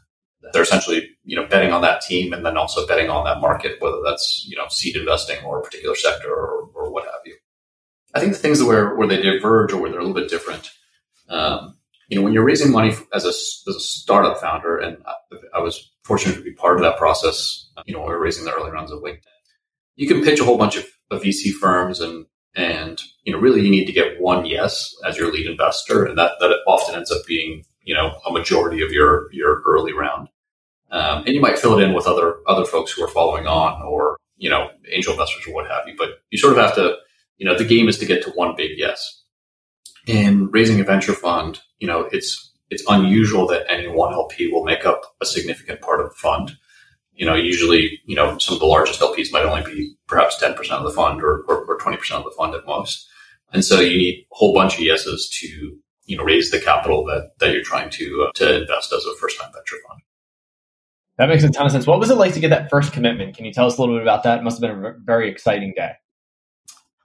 they're 0.52 0.62
essentially, 0.62 1.08
you 1.24 1.36
know, 1.36 1.46
betting 1.46 1.72
on 1.72 1.82
that 1.82 2.00
team 2.00 2.32
and 2.32 2.44
then 2.44 2.56
also 2.56 2.86
betting 2.86 3.08
on 3.08 3.24
that 3.24 3.40
market, 3.40 3.80
whether 3.80 4.00
that's, 4.04 4.44
you 4.48 4.56
know, 4.56 4.66
seed 4.68 4.96
investing 4.96 5.42
or 5.44 5.60
a 5.60 5.62
particular 5.62 5.94
sector 5.94 6.28
or, 6.28 6.68
or 6.74 6.92
what 6.92 7.04
have 7.04 7.20
you. 7.24 7.36
I 8.14 8.20
think 8.20 8.32
the 8.32 8.38
things 8.38 8.62
where, 8.62 8.94
where 8.96 9.08
they 9.08 9.22
diverge 9.22 9.72
or 9.72 9.80
where 9.80 9.90
they're 9.90 10.00
a 10.00 10.04
little 10.04 10.20
bit 10.20 10.28
different, 10.28 10.70
um, 11.28 11.76
you 12.08 12.18
know, 12.18 12.24
when 12.24 12.34
you're 12.34 12.44
raising 12.44 12.70
money 12.70 12.94
as 13.14 13.24
a, 13.24 13.28
as 13.28 13.74
a 13.74 13.80
startup 13.80 14.38
founder, 14.38 14.76
and 14.76 14.98
I, 15.06 15.58
I, 15.58 15.60
was 15.60 15.92
fortunate 16.04 16.34
to 16.34 16.42
be 16.42 16.52
part 16.52 16.76
of 16.76 16.82
that 16.82 16.98
process, 16.98 17.70
you 17.86 17.94
know, 17.94 18.00
we 18.00 18.08
were 18.08 18.20
raising 18.20 18.44
the 18.44 18.52
early 18.52 18.70
rounds 18.70 18.92
of 18.92 19.00
LinkedIn, 19.00 19.22
you 19.96 20.06
can 20.06 20.22
pitch 20.22 20.40
a 20.40 20.44
whole 20.44 20.58
bunch 20.58 20.76
of, 20.76 20.84
of 21.10 21.22
VC 21.22 21.52
firms 21.52 22.00
and, 22.00 22.26
and, 22.54 23.02
you 23.24 23.32
know, 23.32 23.38
really 23.38 23.62
you 23.62 23.70
need 23.70 23.86
to 23.86 23.92
get 23.92 24.20
one 24.20 24.44
yes 24.44 24.94
as 25.06 25.16
your 25.16 25.32
lead 25.32 25.46
investor. 25.46 26.04
And 26.04 26.18
that, 26.18 26.32
that 26.40 26.56
often 26.66 26.94
ends 26.94 27.10
up 27.10 27.24
being, 27.26 27.64
you 27.82 27.94
know, 27.94 28.18
a 28.26 28.32
majority 28.32 28.82
of 28.82 28.92
your, 28.92 29.32
your 29.32 29.62
early 29.66 29.92
round. 29.92 30.28
Um, 30.90 31.24
and 31.24 31.34
you 31.34 31.40
might 31.40 31.58
fill 31.58 31.78
it 31.78 31.82
in 31.82 31.94
with 31.94 32.06
other, 32.06 32.36
other 32.46 32.66
folks 32.66 32.92
who 32.92 33.02
are 33.02 33.08
following 33.08 33.46
on 33.46 33.82
or, 33.82 34.18
you 34.36 34.50
know, 34.50 34.70
angel 34.90 35.12
investors 35.12 35.46
or 35.46 35.54
what 35.54 35.70
have 35.70 35.88
you. 35.88 35.94
But 35.96 36.20
you 36.30 36.38
sort 36.38 36.52
of 36.52 36.58
have 36.58 36.74
to, 36.74 36.96
you 37.38 37.46
know, 37.46 37.56
the 37.56 37.64
game 37.64 37.88
is 37.88 37.98
to 37.98 38.06
get 38.06 38.22
to 38.24 38.30
one 38.30 38.54
big 38.56 38.72
yes. 38.76 39.22
In 40.06 40.50
raising 40.50 40.80
a 40.80 40.84
venture 40.84 41.14
fund, 41.14 41.60
you 41.78 41.86
know, 41.86 42.08
it's 42.12 42.52
it's 42.70 42.82
unusual 42.88 43.46
that 43.48 43.70
any 43.70 43.86
one 43.86 44.12
LP 44.14 44.50
will 44.50 44.64
make 44.64 44.86
up 44.86 45.02
a 45.20 45.26
significant 45.26 45.80
part 45.80 46.00
of 46.00 46.08
the 46.08 46.14
fund. 46.14 46.56
You 47.14 47.26
know, 47.26 47.34
usually, 47.34 48.00
you 48.06 48.16
know, 48.16 48.38
some 48.38 48.54
of 48.54 48.60
the 48.60 48.66
largest 48.66 49.00
LPs 49.00 49.32
might 49.32 49.44
only 49.44 49.62
be 49.62 49.94
perhaps 50.06 50.42
10% 50.42 50.56
of 50.70 50.84
the 50.84 50.90
fund 50.90 51.22
or, 51.22 51.44
or, 51.48 51.64
or 51.66 51.78
20% 51.78 51.94
of 52.12 52.24
the 52.24 52.34
fund 52.36 52.54
at 52.54 52.66
most. 52.66 53.08
And 53.52 53.64
so 53.64 53.80
you 53.80 53.98
need 53.98 54.20
a 54.20 54.26
whole 54.34 54.54
bunch 54.54 54.74
of 54.74 54.80
yeses 54.80 55.28
to, 55.40 55.76
you 56.06 56.16
know, 56.16 56.24
raise 56.24 56.50
the 56.50 56.60
capital 56.60 57.04
that, 57.04 57.32
that 57.38 57.52
you're 57.52 57.62
trying 57.62 57.90
to, 57.90 58.26
uh, 58.28 58.32
to 58.36 58.62
invest 58.62 58.92
as 58.92 59.04
a 59.04 59.14
first 59.16 59.38
time 59.38 59.50
venture 59.52 59.76
fund. 59.86 60.00
That 61.18 61.28
makes 61.28 61.44
a 61.44 61.50
ton 61.50 61.66
of 61.66 61.72
sense. 61.72 61.86
What 61.86 62.00
was 62.00 62.10
it 62.10 62.16
like 62.16 62.32
to 62.34 62.40
get 62.40 62.48
that 62.48 62.70
first 62.70 62.92
commitment? 62.92 63.36
Can 63.36 63.44
you 63.44 63.52
tell 63.52 63.66
us 63.66 63.76
a 63.76 63.80
little 63.80 63.96
bit 63.96 64.02
about 64.02 64.22
that? 64.22 64.38
It 64.38 64.42
must 64.42 64.60
have 64.60 64.70
been 64.70 64.84
a 64.84 64.94
very 65.04 65.30
exciting 65.30 65.74
day. 65.76 65.92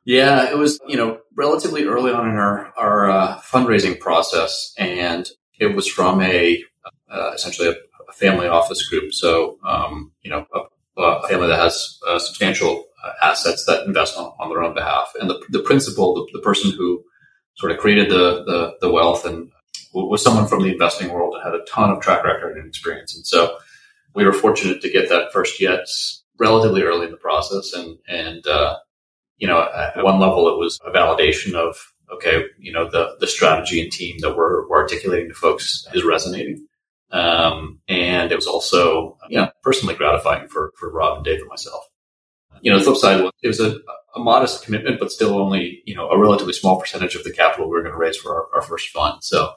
Yeah, 0.06 0.50
it 0.50 0.58
was, 0.58 0.80
you 0.88 0.96
know, 0.96 1.20
relatively 1.36 1.84
early 1.84 2.14
on 2.14 2.30
in 2.30 2.38
our, 2.38 2.74
our 2.78 3.10
uh, 3.10 3.40
fundraising 3.42 4.00
process. 4.00 4.74
And 4.78 5.30
it 5.60 5.76
was 5.76 5.86
from 5.86 6.22
a, 6.22 6.64
uh, 7.12 7.32
essentially 7.36 7.68
a, 7.68 7.74
a, 8.08 8.14
family 8.14 8.48
office 8.48 8.88
group. 8.88 9.14
So, 9.14 9.58
um, 9.66 10.12
you 10.22 10.32
know, 10.32 10.46
a, 10.54 11.02
a, 11.02 11.28
family 11.28 11.48
that 11.48 11.60
has 11.60 12.00
uh, 12.08 12.20
substantial 12.20 12.86
uh, 13.04 13.12
assets 13.22 13.66
that 13.66 13.86
invest 13.86 14.18
on, 14.18 14.32
on, 14.40 14.50
their 14.50 14.64
own 14.64 14.74
behalf. 14.74 15.12
And 15.20 15.30
the, 15.30 15.44
the 15.50 15.62
principal, 15.62 16.14
the, 16.16 16.28
the, 16.34 16.42
person 16.42 16.72
who 16.72 17.04
sort 17.56 17.72
of 17.72 17.78
created 17.78 18.10
the, 18.10 18.44
the, 18.46 18.78
the 18.82 18.92
wealth 18.92 19.26
and 19.26 19.52
was 19.94 20.24
someone 20.24 20.48
from 20.48 20.64
the 20.64 20.72
investing 20.72 21.12
world 21.12 21.34
that 21.34 21.44
had 21.44 21.60
a 21.60 21.64
ton 21.66 21.90
of 21.90 22.02
track 22.02 22.24
record 22.24 22.58
and 22.58 22.68
experience. 22.68 23.16
And 23.16 23.26
so 23.26 23.58
we 24.14 24.26
were 24.26 24.34
fortunate 24.34 24.82
to 24.82 24.92
get 24.92 25.10
that 25.10 25.32
first 25.32 25.60
yes 25.60 26.24
relatively 26.40 26.84
early 26.84 27.06
in 27.06 27.12
the 27.12 27.18
process. 27.18 27.74
And, 27.74 27.98
and, 28.08 28.46
uh, 28.48 28.78
you 29.38 29.48
know, 29.48 29.62
at 29.62 30.04
one 30.04 30.20
level, 30.20 30.48
it 30.50 30.58
was 30.58 30.80
a 30.86 30.92
validation 30.92 31.54
of, 31.54 31.76
okay, 32.12 32.44
you 32.60 32.72
know, 32.72 32.90
the, 32.90 33.16
the 33.20 33.28
strategy 33.28 33.82
and 33.82 33.92
team 33.92 34.18
that 34.20 34.36
we're, 34.36 34.68
we're 34.68 34.78
articulating 34.78 35.30
to 35.30 35.36
folks 35.36 35.86
is 35.94 36.04
resonating. 36.04 36.67
Um, 37.12 37.80
and 37.88 38.32
it 38.32 38.36
was 38.36 38.48
also, 38.48 39.18
you 39.30 39.38
know, 39.38 39.50
personally 39.64 39.96
gratifying 39.96 40.48
for, 40.48 40.74
for 40.78 40.92
Rob 40.92 41.18
and 41.18 41.26
Dave 41.26 41.40
and 41.40 41.48
myself. 41.48 41.84
You 42.62 42.72
know, 42.72 42.80
the 42.80 42.86
flip 42.86 42.98
side 42.98 43.22
was 43.22 43.32
it 43.44 43.48
was 43.48 43.60
a, 43.60 43.78
a 44.16 44.20
modest 44.20 44.66
commitment, 44.66 45.00
but 45.00 45.12
still 45.12 45.36
only, 45.36 45.82
you 45.86 45.96
know, 45.96 46.10
a 46.10 46.20
relatively 46.20 46.54
small 46.54 46.80
percentage 46.80 47.16
of 47.16 47.24
the 47.24 47.32
capital 47.32 47.70
we 47.70 47.76
were 47.76 47.84
going 47.84 47.94
to 47.94 48.00
raise 48.00 48.18
for 48.18 48.36
our, 48.36 48.48
our 48.56 48.62
first 48.62 48.90
fund. 48.90 49.24
So 49.24 49.54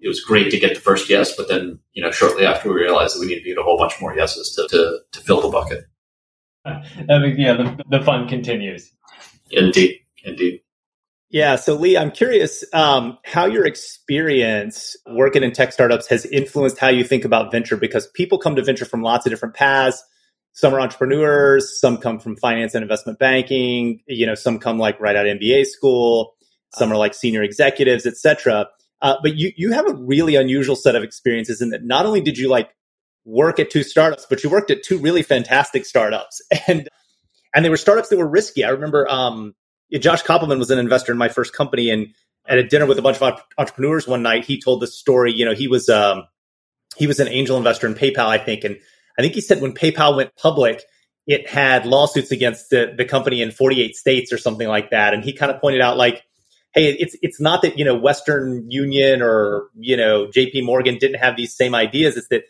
it 0.00 0.08
was 0.08 0.20
great 0.20 0.50
to 0.50 0.58
get 0.58 0.74
the 0.74 0.80
first 0.80 1.08
yes, 1.08 1.36
but 1.36 1.48
then, 1.48 1.78
you 1.92 2.02
know, 2.02 2.10
shortly 2.10 2.44
after 2.44 2.68
we 2.68 2.80
realized 2.80 3.14
that 3.14 3.20
we 3.20 3.26
needed 3.26 3.44
to 3.44 3.50
get 3.50 3.58
a 3.58 3.62
whole 3.62 3.78
bunch 3.78 4.00
more 4.00 4.14
yeses 4.14 4.52
to, 4.56 4.66
to, 4.68 4.98
to 5.12 5.20
fill 5.20 5.40
the 5.40 5.48
bucket. 5.48 5.84
I 6.64 7.18
mean, 7.18 7.38
yeah, 7.38 7.54
the, 7.54 7.84
the 7.88 8.04
fun 8.04 8.28
continues. 8.28 8.92
Indeed, 9.50 10.00
indeed. 10.24 10.62
Yeah. 11.30 11.54
So, 11.56 11.74
Lee, 11.74 11.96
I'm 11.96 12.10
curious 12.10 12.64
um, 12.72 13.16
how 13.24 13.46
your 13.46 13.64
experience 13.64 14.96
working 15.06 15.44
in 15.44 15.52
tech 15.52 15.72
startups 15.72 16.08
has 16.08 16.26
influenced 16.26 16.78
how 16.78 16.88
you 16.88 17.04
think 17.04 17.24
about 17.24 17.52
venture 17.52 17.76
because 17.76 18.08
people 18.08 18.38
come 18.38 18.56
to 18.56 18.64
venture 18.64 18.84
from 18.84 19.02
lots 19.02 19.26
of 19.26 19.30
different 19.30 19.54
paths. 19.54 20.02
Some 20.54 20.74
are 20.74 20.80
entrepreneurs, 20.80 21.80
some 21.80 21.98
come 21.98 22.18
from 22.18 22.36
finance 22.36 22.74
and 22.74 22.82
investment 22.82 23.20
banking, 23.20 24.00
you 24.08 24.26
know, 24.26 24.34
some 24.34 24.58
come 24.58 24.78
like 24.78 24.98
right 24.98 25.14
out 25.14 25.26
of 25.26 25.38
MBA 25.38 25.66
school, 25.66 26.34
some 26.74 26.92
are 26.92 26.96
like 26.96 27.14
senior 27.14 27.44
executives, 27.44 28.04
etc. 28.06 28.66
Uh, 29.00 29.14
but 29.22 29.36
you 29.36 29.52
you 29.56 29.70
have 29.72 29.88
a 29.88 29.94
really 29.94 30.34
unusual 30.34 30.74
set 30.74 30.96
of 30.96 31.04
experiences 31.04 31.62
in 31.62 31.70
that 31.70 31.84
not 31.84 32.06
only 32.06 32.20
did 32.20 32.36
you 32.36 32.48
like 32.48 32.70
work 33.24 33.60
at 33.60 33.70
two 33.70 33.84
startups, 33.84 34.26
but 34.28 34.42
you 34.42 34.50
worked 34.50 34.72
at 34.72 34.82
two 34.82 34.98
really 34.98 35.22
fantastic 35.22 35.86
startups. 35.86 36.42
And 36.66 36.88
and 37.54 37.64
they 37.64 37.70
were 37.70 37.76
startups 37.76 38.08
that 38.08 38.18
were 38.18 38.28
risky. 38.28 38.64
I 38.64 38.70
remember 38.70 39.08
um, 39.08 39.54
Josh 39.98 40.22
Kopelman 40.22 40.58
was 40.58 40.70
an 40.70 40.78
investor 40.78 41.12
in 41.12 41.18
my 41.18 41.28
first 41.28 41.52
company, 41.52 41.90
and 41.90 42.14
at 42.46 42.58
a 42.58 42.62
dinner 42.62 42.86
with 42.86 42.98
a 42.98 43.02
bunch 43.02 43.20
of 43.20 43.42
entrepreneurs 43.58 44.06
one 44.06 44.22
night, 44.22 44.44
he 44.44 44.60
told 44.60 44.80
this 44.80 44.96
story. 44.96 45.32
You 45.32 45.44
know, 45.44 45.54
he 45.54 45.68
was 45.68 45.88
um, 45.88 46.24
he 46.96 47.06
was 47.06 47.20
an 47.20 47.28
angel 47.28 47.56
investor 47.56 47.86
in 47.86 47.94
PayPal, 47.94 48.26
I 48.26 48.38
think, 48.38 48.64
and 48.64 48.78
I 49.18 49.22
think 49.22 49.34
he 49.34 49.40
said 49.40 49.60
when 49.60 49.72
PayPal 49.72 50.16
went 50.16 50.34
public, 50.36 50.82
it 51.26 51.48
had 51.48 51.86
lawsuits 51.86 52.32
against 52.32 52.70
the, 52.70 52.94
the 52.96 53.04
company 53.04 53.42
in 53.42 53.50
48 53.50 53.94
states 53.94 54.32
or 54.32 54.38
something 54.38 54.66
like 54.66 54.90
that. 54.90 55.14
And 55.14 55.22
he 55.22 55.32
kind 55.32 55.52
of 55.52 55.60
pointed 55.60 55.80
out 55.80 55.96
like, 55.96 56.24
hey, 56.72 56.90
it's 56.92 57.16
it's 57.20 57.40
not 57.40 57.62
that 57.62 57.78
you 57.78 57.84
know 57.84 57.94
Western 57.94 58.70
Union 58.70 59.22
or 59.22 59.68
you 59.74 59.96
know 59.96 60.30
J.P. 60.30 60.62
Morgan 60.62 60.98
didn't 60.98 61.20
have 61.20 61.36
these 61.36 61.54
same 61.54 61.74
ideas. 61.74 62.16
It's 62.16 62.28
that 62.28 62.44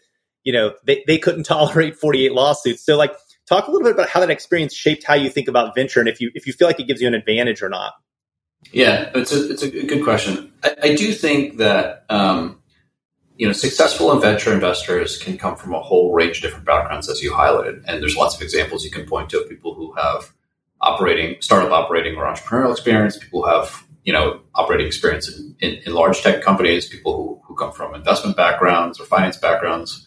you 0.45 0.53
know 0.53 0.75
they, 0.85 1.03
they 1.07 1.19
couldn't 1.19 1.43
tolerate 1.57 1.97
48 1.97 2.33
lawsuits. 2.33 2.85
So 2.85 2.97
like, 2.97 3.15
talk 3.51 3.67
a 3.67 3.71
little 3.71 3.85
bit 3.85 3.93
about 3.93 4.09
how 4.09 4.21
that 4.21 4.31
experience 4.31 4.73
shaped 4.73 5.05
how 5.05 5.15
you 5.15 5.29
think 5.29 5.49
about 5.49 5.75
venture, 5.75 6.01
and 6.01 6.09
if 6.09 6.21
you 6.21 6.31
if 6.35 6.47
you 6.47 6.53
feel 6.53 6.69
like 6.69 6.81
it 6.81 6.87
gives 6.87 7.03
you 7.03 7.09
an 7.09 7.15
advantage 7.15 7.63
or 7.63 7.69
not. 7.69 7.95
Yeah, 8.73 9.11
it's 9.15 9.33
a 9.33 9.51
it's 9.51 9.63
a 9.63 9.71
good 9.71 10.05
question. 10.05 10.53
I, 10.63 10.77
I 10.85 10.95
do 10.95 11.13
think 11.13 11.59
that 11.59 12.05
um, 12.09 12.61
you 13.37 13.47
know 13.47 13.53
successful 13.53 14.17
venture 14.19 14.55
investors 14.55 15.19
can 15.19 15.37
come 15.37 15.57
from 15.57 15.75
a 15.75 15.81
whole 15.81 16.13
range 16.13 16.39
of 16.39 16.43
different 16.43 16.65
backgrounds, 16.65 17.11
as 17.11 17.23
you 17.23 17.33
highlighted, 17.33 17.83
and 17.87 18.01
there's 18.01 18.17
lots 18.17 18.35
of 18.37 18.43
examples 18.43 18.85
you 18.85 18.91
can 18.91 19.07
point 19.07 19.31
to 19.31 19.41
of 19.41 19.49
people 19.49 19.75
who 19.75 19.93
have 19.95 20.33
operating 20.81 21.37
startup 21.41 21.73
operating 21.73 22.17
or 22.17 22.25
entrepreneurial 22.25 22.73
experience, 22.73 23.19
people 23.19 23.43
who 23.43 23.49
have 23.49 23.85
you 24.05 24.13
know 24.13 24.41
operating 24.55 24.87
experience 24.87 25.29
in, 25.29 25.57
in, 25.61 25.83
in 25.87 25.95
large 25.95 26.23
tech 26.23 26.43
companies, 26.43 26.89
people 26.89 27.17
who, 27.17 27.41
who 27.45 27.55
come 27.57 27.73
from 27.73 27.95
investment 27.95 28.37
backgrounds 28.37 29.01
or 29.01 29.05
finance 29.05 29.37
backgrounds. 29.37 30.07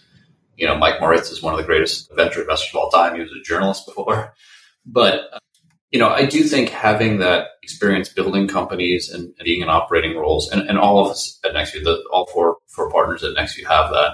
You 0.56 0.68
know, 0.68 0.78
Mike 0.78 1.02
Moritz 1.02 1.32
is 1.32 1.42
one 1.42 1.54
of 1.54 1.60
the 1.60 1.66
greatest 1.66 2.14
venture 2.16 2.42
investors 2.42 2.70
of 2.74 2.80
all 2.80 2.90
time. 2.90 3.16
He 3.16 3.22
was 3.22 3.32
a 3.32 3.44
journalist 3.44 3.86
before, 3.88 4.34
but 4.86 5.30
you 5.94 6.00
know, 6.00 6.10
I 6.10 6.26
do 6.26 6.44
think 6.44 6.70
having 6.70 7.20
that 7.20 7.50
experience 7.62 8.10
building 8.10 8.48
companies 8.48 9.10
and, 9.10 9.32
being 9.44 9.62
in 9.62 9.70
operating 9.70 10.18
roles, 10.18 10.50
and, 10.52 10.68
and 10.68 10.80
all 10.80 11.06
of 11.06 11.12
us 11.12 11.40
at 11.46 11.54
NextView, 11.54 11.84
the, 11.84 12.04
all 12.12 12.26
four 12.26 12.58
four 12.68 12.92
partners 12.92 13.24
at 13.24 13.36
NextView 13.36 13.68
have 13.68 13.92
that. 13.92 14.14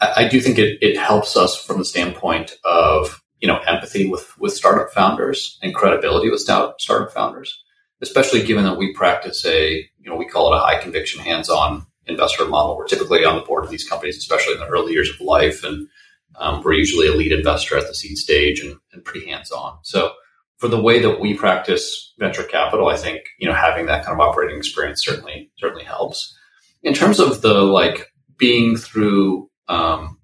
I, 0.00 0.24
I 0.24 0.28
do 0.28 0.40
think 0.40 0.58
it, 0.58 0.78
it 0.82 0.98
helps 0.98 1.34
us 1.34 1.56
from 1.56 1.78
the 1.78 1.84
standpoint 1.84 2.52
of 2.64 3.22
you 3.40 3.48
know 3.48 3.58
empathy 3.66 4.08
with 4.08 4.38
with 4.38 4.52
startup 4.52 4.92
founders 4.92 5.58
and 5.62 5.74
credibility 5.74 6.30
with 6.30 6.40
startup 6.40 7.10
founders, 7.10 7.62
especially 8.02 8.42
given 8.42 8.64
that 8.64 8.76
we 8.76 8.92
practice 8.92 9.46
a 9.46 9.76
you 9.98 10.10
know 10.10 10.16
we 10.16 10.26
call 10.26 10.52
it 10.52 10.56
a 10.56 10.60
high 10.60 10.78
conviction 10.78 11.22
hands 11.22 11.48
on 11.48 11.86
investor 12.06 12.46
model. 12.46 12.76
We're 12.76 12.86
typically 12.86 13.24
on 13.24 13.36
the 13.36 13.42
board 13.42 13.64
of 13.64 13.70
these 13.70 13.88
companies, 13.88 14.16
especially 14.16 14.54
in 14.54 14.60
the 14.60 14.66
early 14.66 14.92
years 14.92 15.10
of 15.10 15.20
life, 15.20 15.64
and 15.64 15.88
um, 16.36 16.62
we're 16.62 16.74
usually 16.74 17.06
a 17.06 17.12
lead 17.14 17.32
investor 17.32 17.76
at 17.78 17.86
the 17.86 17.94
seed 17.94 18.18
stage 18.18 18.60
and, 18.60 18.76
and 18.92 19.04
pretty 19.04 19.28
hands 19.28 19.50
on. 19.50 19.78
So 19.82 20.12
for 20.56 20.68
the 20.68 20.80
way 20.80 21.00
that 21.00 21.20
we 21.20 21.34
practice 21.34 22.12
venture 22.18 22.42
capital, 22.42 22.88
I 22.88 22.96
think 22.96 23.22
you 23.38 23.48
know 23.48 23.54
having 23.54 23.86
that 23.86 24.04
kind 24.04 24.18
of 24.18 24.26
operating 24.26 24.56
experience 24.56 25.04
certainly 25.04 25.50
certainly 25.58 25.84
helps. 25.84 26.36
In 26.82 26.94
terms 26.94 27.20
of 27.20 27.42
the 27.42 27.54
like 27.54 28.12
being 28.36 28.76
through 28.76 29.50
um, 29.68 30.18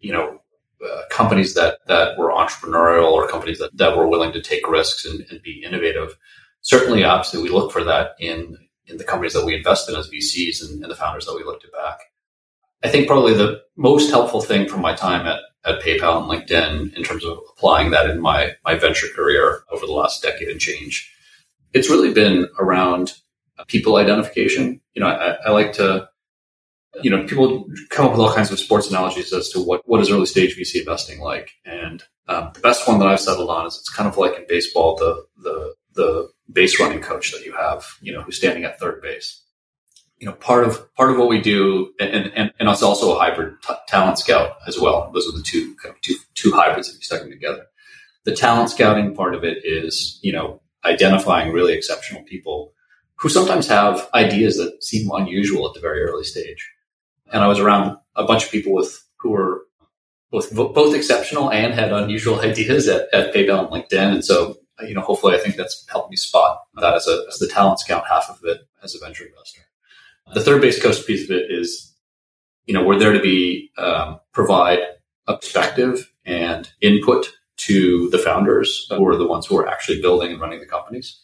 you 0.00 0.12
know 0.12 0.40
uh, 0.84 1.02
companies 1.10 1.54
that 1.54 1.78
that 1.86 2.18
were 2.18 2.30
entrepreneurial 2.30 3.10
or 3.12 3.28
companies 3.28 3.58
that, 3.58 3.76
that 3.76 3.96
were 3.96 4.08
willing 4.08 4.32
to 4.32 4.42
take 4.42 4.68
risks 4.68 5.04
and, 5.04 5.24
and 5.30 5.42
be 5.42 5.62
innovative, 5.64 6.16
certainly 6.60 7.04
obviously 7.04 7.42
we 7.42 7.48
look 7.48 7.72
for 7.72 7.84
that 7.84 8.10
in 8.18 8.56
in 8.86 8.98
the 8.98 9.04
companies 9.04 9.32
that 9.34 9.44
we 9.44 9.54
invest 9.54 9.88
in 9.88 9.96
as 9.96 10.10
VCs 10.10 10.68
and, 10.68 10.82
and 10.82 10.90
the 10.90 10.96
founders 10.96 11.26
that 11.26 11.34
we 11.34 11.44
looked 11.44 11.64
at 11.64 11.72
back. 11.72 11.98
I 12.84 12.88
think 12.88 13.06
probably 13.06 13.34
the 13.34 13.62
most 13.76 14.10
helpful 14.10 14.40
thing 14.40 14.68
from 14.68 14.80
my 14.80 14.94
time 14.94 15.26
at 15.26 15.40
at 15.64 15.82
PayPal 15.82 16.22
and 16.22 16.30
LinkedIn 16.30 16.94
in 16.94 17.02
terms 17.02 17.24
of 17.24 17.38
applying 17.50 17.90
that 17.90 18.08
in 18.08 18.20
my 18.20 18.52
my 18.64 18.76
venture 18.76 19.08
career 19.14 19.62
over 19.70 19.84
the 19.84 19.92
last 19.92 20.22
decade 20.22 20.48
and 20.48 20.60
change. 20.60 21.12
It's 21.72 21.90
really 21.90 22.14
been 22.14 22.48
around 22.58 23.14
people 23.66 23.96
identification. 23.96 24.80
You 24.94 25.00
know, 25.00 25.08
I, 25.08 25.36
I 25.46 25.50
like 25.50 25.72
to, 25.74 26.08
you 27.02 27.10
know, 27.10 27.26
people 27.26 27.66
come 27.90 28.06
up 28.06 28.12
with 28.12 28.20
all 28.20 28.32
kinds 28.32 28.50
of 28.50 28.58
sports 28.58 28.88
analogies 28.88 29.32
as 29.32 29.48
to 29.50 29.60
what 29.60 29.82
what 29.86 30.00
is 30.00 30.10
early 30.10 30.26
stage 30.26 30.56
VC 30.56 30.80
investing 30.80 31.20
like, 31.20 31.50
and 31.64 32.02
um, 32.28 32.50
the 32.54 32.60
best 32.60 32.86
one 32.86 32.98
that 33.00 33.08
I've 33.08 33.20
settled 33.20 33.50
on 33.50 33.66
is 33.66 33.76
it's 33.76 33.92
kind 33.92 34.08
of 34.08 34.16
like 34.16 34.36
in 34.36 34.46
baseball 34.48 34.96
the 34.96 35.24
the 35.42 35.74
the 35.94 36.30
base 36.50 36.78
running 36.80 37.00
coach 37.00 37.32
that 37.32 37.44
you 37.44 37.54
have, 37.54 37.84
you 38.00 38.12
know, 38.12 38.22
who's 38.22 38.36
standing 38.36 38.64
at 38.64 38.78
third 38.78 39.02
base 39.02 39.42
you 40.18 40.26
know, 40.26 40.32
part 40.32 40.66
of 40.66 40.94
part 40.94 41.10
of 41.10 41.18
what 41.18 41.28
we 41.28 41.40
do, 41.40 41.92
and 42.00 42.32
and, 42.34 42.52
and 42.58 42.68
it's 42.68 42.82
also 42.82 43.14
a 43.14 43.18
hybrid 43.18 43.54
t- 43.62 43.74
talent 43.86 44.18
scout 44.18 44.56
as 44.66 44.78
well. 44.78 45.10
Those 45.12 45.28
are 45.28 45.36
the 45.36 45.42
two 45.42 45.74
kind 45.76 45.94
of 45.94 46.00
two 46.00 46.16
two 46.34 46.52
hybrids 46.52 46.88
that 46.88 46.96
you 46.96 47.02
stuck 47.02 47.20
them 47.20 47.30
together. 47.30 47.66
The 48.24 48.34
talent 48.34 48.70
scouting 48.70 49.14
part 49.14 49.34
of 49.34 49.44
it 49.44 49.58
is, 49.64 50.18
you 50.22 50.32
know, 50.32 50.62
identifying 50.84 51.52
really 51.52 51.74
exceptional 51.74 52.22
people 52.22 52.72
who 53.16 53.28
sometimes 53.28 53.68
have 53.68 54.08
ideas 54.14 54.56
that 54.56 54.82
seem 54.82 55.10
unusual 55.12 55.68
at 55.68 55.74
the 55.74 55.80
very 55.80 56.02
early 56.02 56.24
stage. 56.24 56.70
And 57.32 57.42
I 57.42 57.48
was 57.48 57.58
around 57.58 57.96
a 58.14 58.24
bunch 58.24 58.44
of 58.44 58.50
people 58.50 58.72
with 58.72 59.02
who 59.18 59.30
were 59.30 59.62
both 60.30 60.54
both 60.54 60.94
exceptional 60.94 61.50
and 61.50 61.74
had 61.74 61.92
unusual 61.92 62.40
ideas 62.40 62.88
at, 62.88 63.12
at 63.12 63.34
PayPal 63.34 63.60
and 63.60 63.68
LinkedIn. 63.68 64.14
And 64.14 64.24
so, 64.24 64.56
you 64.82 64.94
know, 64.94 65.00
hopefully, 65.00 65.34
I 65.34 65.38
think 65.38 65.56
that's 65.56 65.86
helped 65.90 66.10
me 66.10 66.16
spot 66.16 66.62
that 66.76 66.94
as 66.94 67.08
a 67.08 67.24
as 67.28 67.38
the 67.38 67.48
talent 67.48 67.80
scout 67.80 68.04
half 68.08 68.28
of 68.28 68.38
it 68.44 68.60
as 68.82 68.94
a 68.94 68.98
venture 68.98 69.24
investor. 69.24 69.62
The 70.34 70.42
third 70.42 70.60
base 70.60 70.82
coach 70.82 71.06
piece 71.06 71.24
of 71.24 71.36
it 71.36 71.50
is, 71.50 71.94
you 72.66 72.74
know, 72.74 72.84
we're 72.84 72.98
there 72.98 73.12
to 73.12 73.20
be 73.20 73.70
um, 73.78 74.20
provide 74.32 74.80
a 75.26 75.36
perspective 75.36 76.12
and 76.24 76.68
input 76.80 77.30
to 77.58 78.10
the 78.10 78.18
founders 78.18 78.86
who 78.90 79.06
are 79.06 79.16
the 79.16 79.26
ones 79.26 79.46
who 79.46 79.56
are 79.56 79.68
actually 79.68 80.00
building 80.00 80.32
and 80.32 80.40
running 80.40 80.60
the 80.60 80.66
companies. 80.66 81.20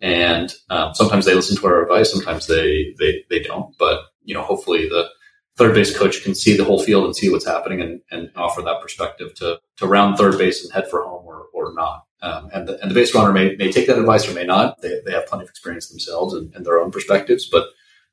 And 0.00 0.52
um, 0.68 0.94
sometimes 0.94 1.24
they 1.24 1.34
listen 1.34 1.56
to 1.56 1.66
our 1.66 1.82
advice, 1.82 2.12
sometimes 2.12 2.46
they 2.46 2.94
they 2.98 3.24
they 3.30 3.38
don't. 3.38 3.76
But 3.78 4.00
you 4.24 4.34
know, 4.34 4.42
hopefully 4.42 4.88
the 4.88 5.08
third 5.56 5.74
base 5.74 5.96
coach 5.96 6.22
can 6.22 6.34
see 6.34 6.56
the 6.56 6.64
whole 6.64 6.82
field 6.82 7.04
and 7.04 7.16
see 7.16 7.30
what's 7.30 7.46
happening 7.46 7.80
and, 7.80 8.00
and 8.10 8.30
offer 8.36 8.62
that 8.62 8.82
perspective 8.82 9.34
to 9.36 9.60
to 9.76 9.86
round 9.86 10.18
third 10.18 10.38
base 10.38 10.64
and 10.64 10.72
head 10.72 10.90
for 10.90 11.04
home 11.04 11.24
or, 11.24 11.46
or 11.52 11.72
not. 11.74 12.04
Um, 12.22 12.50
and, 12.54 12.68
the, 12.68 12.80
and 12.80 12.90
the 12.90 12.94
base 12.94 13.14
runner 13.14 13.32
may, 13.32 13.56
may 13.56 13.72
take 13.72 13.88
that 13.88 13.98
advice 13.98 14.28
or 14.28 14.34
may 14.34 14.44
not. 14.44 14.80
They, 14.80 15.00
they 15.04 15.12
have 15.12 15.26
plenty 15.26 15.42
of 15.42 15.50
experience 15.50 15.88
themselves 15.88 16.34
and, 16.34 16.54
and 16.54 16.64
their 16.64 16.78
own 16.78 16.92
perspectives, 16.92 17.48
but 17.50 17.66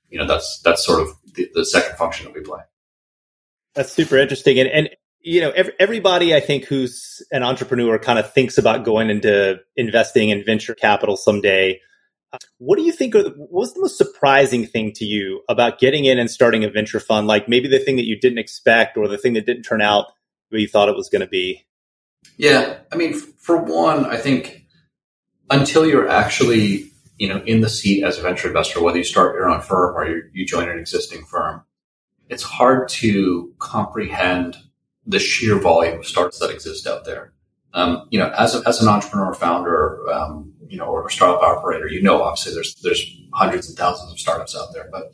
you 0.10 0.18
know, 0.18 0.26
that's, 0.26 0.60
that's 0.64 0.84
sort 0.84 1.02
of 1.02 1.10
the, 1.36 1.48
the 1.54 1.64
second 1.64 1.96
function 1.96 2.26
that 2.26 2.34
we 2.34 2.42
play. 2.42 2.62
That's 3.76 3.92
super 3.92 4.18
interesting. 4.18 4.60
And, 4.60 4.68
and, 4.68 4.90
you 5.22 5.42
know, 5.42 5.52
every, 5.52 5.74
everybody 5.80 6.34
I 6.34 6.40
think 6.40 6.66
who's 6.66 7.24
an 7.32 7.44
entrepreneur 7.44 8.00
kind 8.00 8.18
of 8.18 8.34
thinks 8.34 8.58
about 8.58 8.84
going 8.84 9.12
into 9.12 9.60
investing 9.76 10.30
in 10.30 10.44
venture 10.44 10.74
capital 10.74 11.16
someday. 11.16 11.80
What 12.58 12.78
do 12.78 12.84
you 12.84 12.92
think 12.92 13.16
are 13.16 13.24
what 13.24 13.52
was 13.52 13.74
the 13.74 13.82
most 13.82 13.98
surprising 13.98 14.66
thing 14.66 14.92
to 14.94 15.06
you 15.06 15.42
about 15.50 15.80
getting 15.80 16.06
in 16.06 16.20
and 16.20 16.32
starting 16.32 16.64
a 16.64 16.70
venture 16.70 17.00
fund? 17.00 17.28
Like 17.28 17.48
maybe 17.48 17.68
the 17.68 17.80
thing 17.80 17.98
that 17.98 18.06
you 18.06 18.20
didn't 18.20 18.40
expect 18.40 18.98
or 18.98 19.08
the 19.08 19.18
thing 19.18 19.34
that 19.34 19.46
didn't 19.46 19.64
turn 19.64 19.82
out 19.82 20.08
way 20.52 20.60
you 20.60 20.68
thought 20.68 20.90
it 20.90 20.96
was 20.96 21.10
going 21.10 21.22
to 21.22 21.28
be? 21.28 21.66
Yeah. 22.38 22.78
I 22.92 22.96
mean, 22.96 23.14
for 23.14 23.58
one, 23.58 24.06
I 24.06 24.18
think 24.18 24.66
until 25.50 25.86
you're 25.86 26.08
actually 26.08 26.90
you 27.20 27.28
know, 27.28 27.44
in 27.46 27.60
the 27.60 27.70
seat 27.70 28.04
as 28.04 28.18
a 28.18 28.22
venture 28.22 28.48
investor, 28.48 28.82
whether 28.82 28.98
you 28.98 29.04
start 29.04 29.36
your 29.36 29.50
own 29.50 29.62
firm 29.62 29.96
or 29.96 30.08
you, 30.34 30.46
join 30.46 30.70
an 30.70 30.80
existing 30.80 31.26
firm, 31.26 31.64
it's 32.30 32.44
hard 32.44 32.88
to 32.88 33.54
comprehend 33.60 34.56
the 35.06 35.20
sheer 35.20 35.60
volume 35.60 36.00
of 36.00 36.08
startups 36.08 36.40
that 36.40 36.50
exist 36.50 36.88
out 36.88 37.04
there. 37.04 37.34
Um, 37.74 38.08
you 38.10 38.18
know, 38.18 38.30
as, 38.38 38.56
a, 38.56 38.68
as 38.68 38.82
an 38.82 38.88
entrepreneur, 38.88 39.34
founder, 39.34 40.10
um, 40.12 40.54
you 40.68 40.78
know, 40.78 40.86
or 40.86 41.06
a 41.06 41.12
startup 41.12 41.44
operator, 41.44 41.88
you 41.88 42.02
know, 42.02 42.24
obviously 42.24 42.54
there's 42.54 42.74
there's 42.76 43.06
hundreds 43.34 43.68
and 43.68 43.78
thousands 43.78 44.12
of 44.12 44.20
startups 44.20 44.56
out 44.56 44.74
there, 44.74 44.90
but 44.92 45.14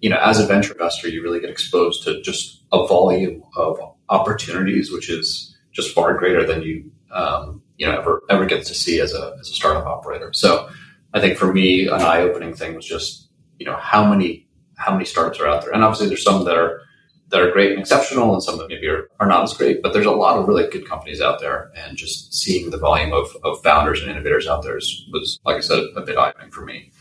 you 0.00 0.10
know, 0.10 0.18
as 0.18 0.40
a 0.40 0.46
venture 0.46 0.72
investor, 0.72 1.08
you 1.08 1.22
really 1.22 1.38
get 1.38 1.50
exposed 1.50 2.02
to 2.04 2.20
just 2.22 2.64
a 2.72 2.86
volume 2.86 3.42
of 3.56 3.78
opportunities, 4.08 4.90
which 4.90 5.10
is 5.10 5.51
just 5.72 5.94
far 5.94 6.16
greater 6.16 6.46
than 6.46 6.62
you 6.62 6.90
um, 7.10 7.62
you 7.76 7.86
know 7.86 7.98
ever 7.98 8.22
ever 8.30 8.46
get 8.46 8.64
to 8.66 8.74
see 8.74 9.00
as 9.00 9.12
a 9.14 9.36
as 9.40 9.48
a 9.48 9.54
startup 9.54 9.86
operator. 9.86 10.32
So 10.32 10.68
I 11.14 11.20
think 11.20 11.36
for 11.36 11.52
me, 11.52 11.88
an 11.88 12.00
eye 12.00 12.22
opening 12.22 12.54
thing 12.54 12.74
was 12.74 12.86
just, 12.86 13.28
you 13.58 13.66
know, 13.66 13.76
how 13.76 14.08
many, 14.08 14.48
how 14.76 14.92
many 14.92 15.04
startups 15.04 15.38
are 15.40 15.46
out 15.46 15.62
there? 15.62 15.72
And 15.72 15.84
obviously 15.84 16.08
there's 16.08 16.24
some 16.24 16.44
that 16.44 16.56
are, 16.56 16.80
that 17.28 17.40
are 17.40 17.50
great 17.50 17.72
and 17.72 17.80
exceptional 17.80 18.32
and 18.32 18.42
some 18.42 18.58
that 18.58 18.68
maybe 18.68 18.86
are, 18.86 19.08
are 19.20 19.26
not 19.26 19.42
as 19.42 19.54
great, 19.54 19.82
but 19.82 19.92
there's 19.92 20.06
a 20.06 20.10
lot 20.10 20.38
of 20.38 20.48
really 20.48 20.68
good 20.68 20.88
companies 20.88 21.20
out 21.20 21.40
there. 21.40 21.70
And 21.76 21.96
just 21.96 22.34
seeing 22.34 22.70
the 22.70 22.78
volume 22.78 23.12
of, 23.12 23.28
of 23.44 23.62
founders 23.62 24.00
and 24.00 24.10
innovators 24.10 24.46
out 24.46 24.62
there 24.62 24.74
was, 24.74 25.38
like 25.44 25.56
I 25.56 25.60
said, 25.60 25.78
a, 25.78 26.00
a 26.00 26.04
bit 26.04 26.16
eye 26.16 26.30
opening 26.30 26.50
for 26.50 26.64
me. 26.64 26.92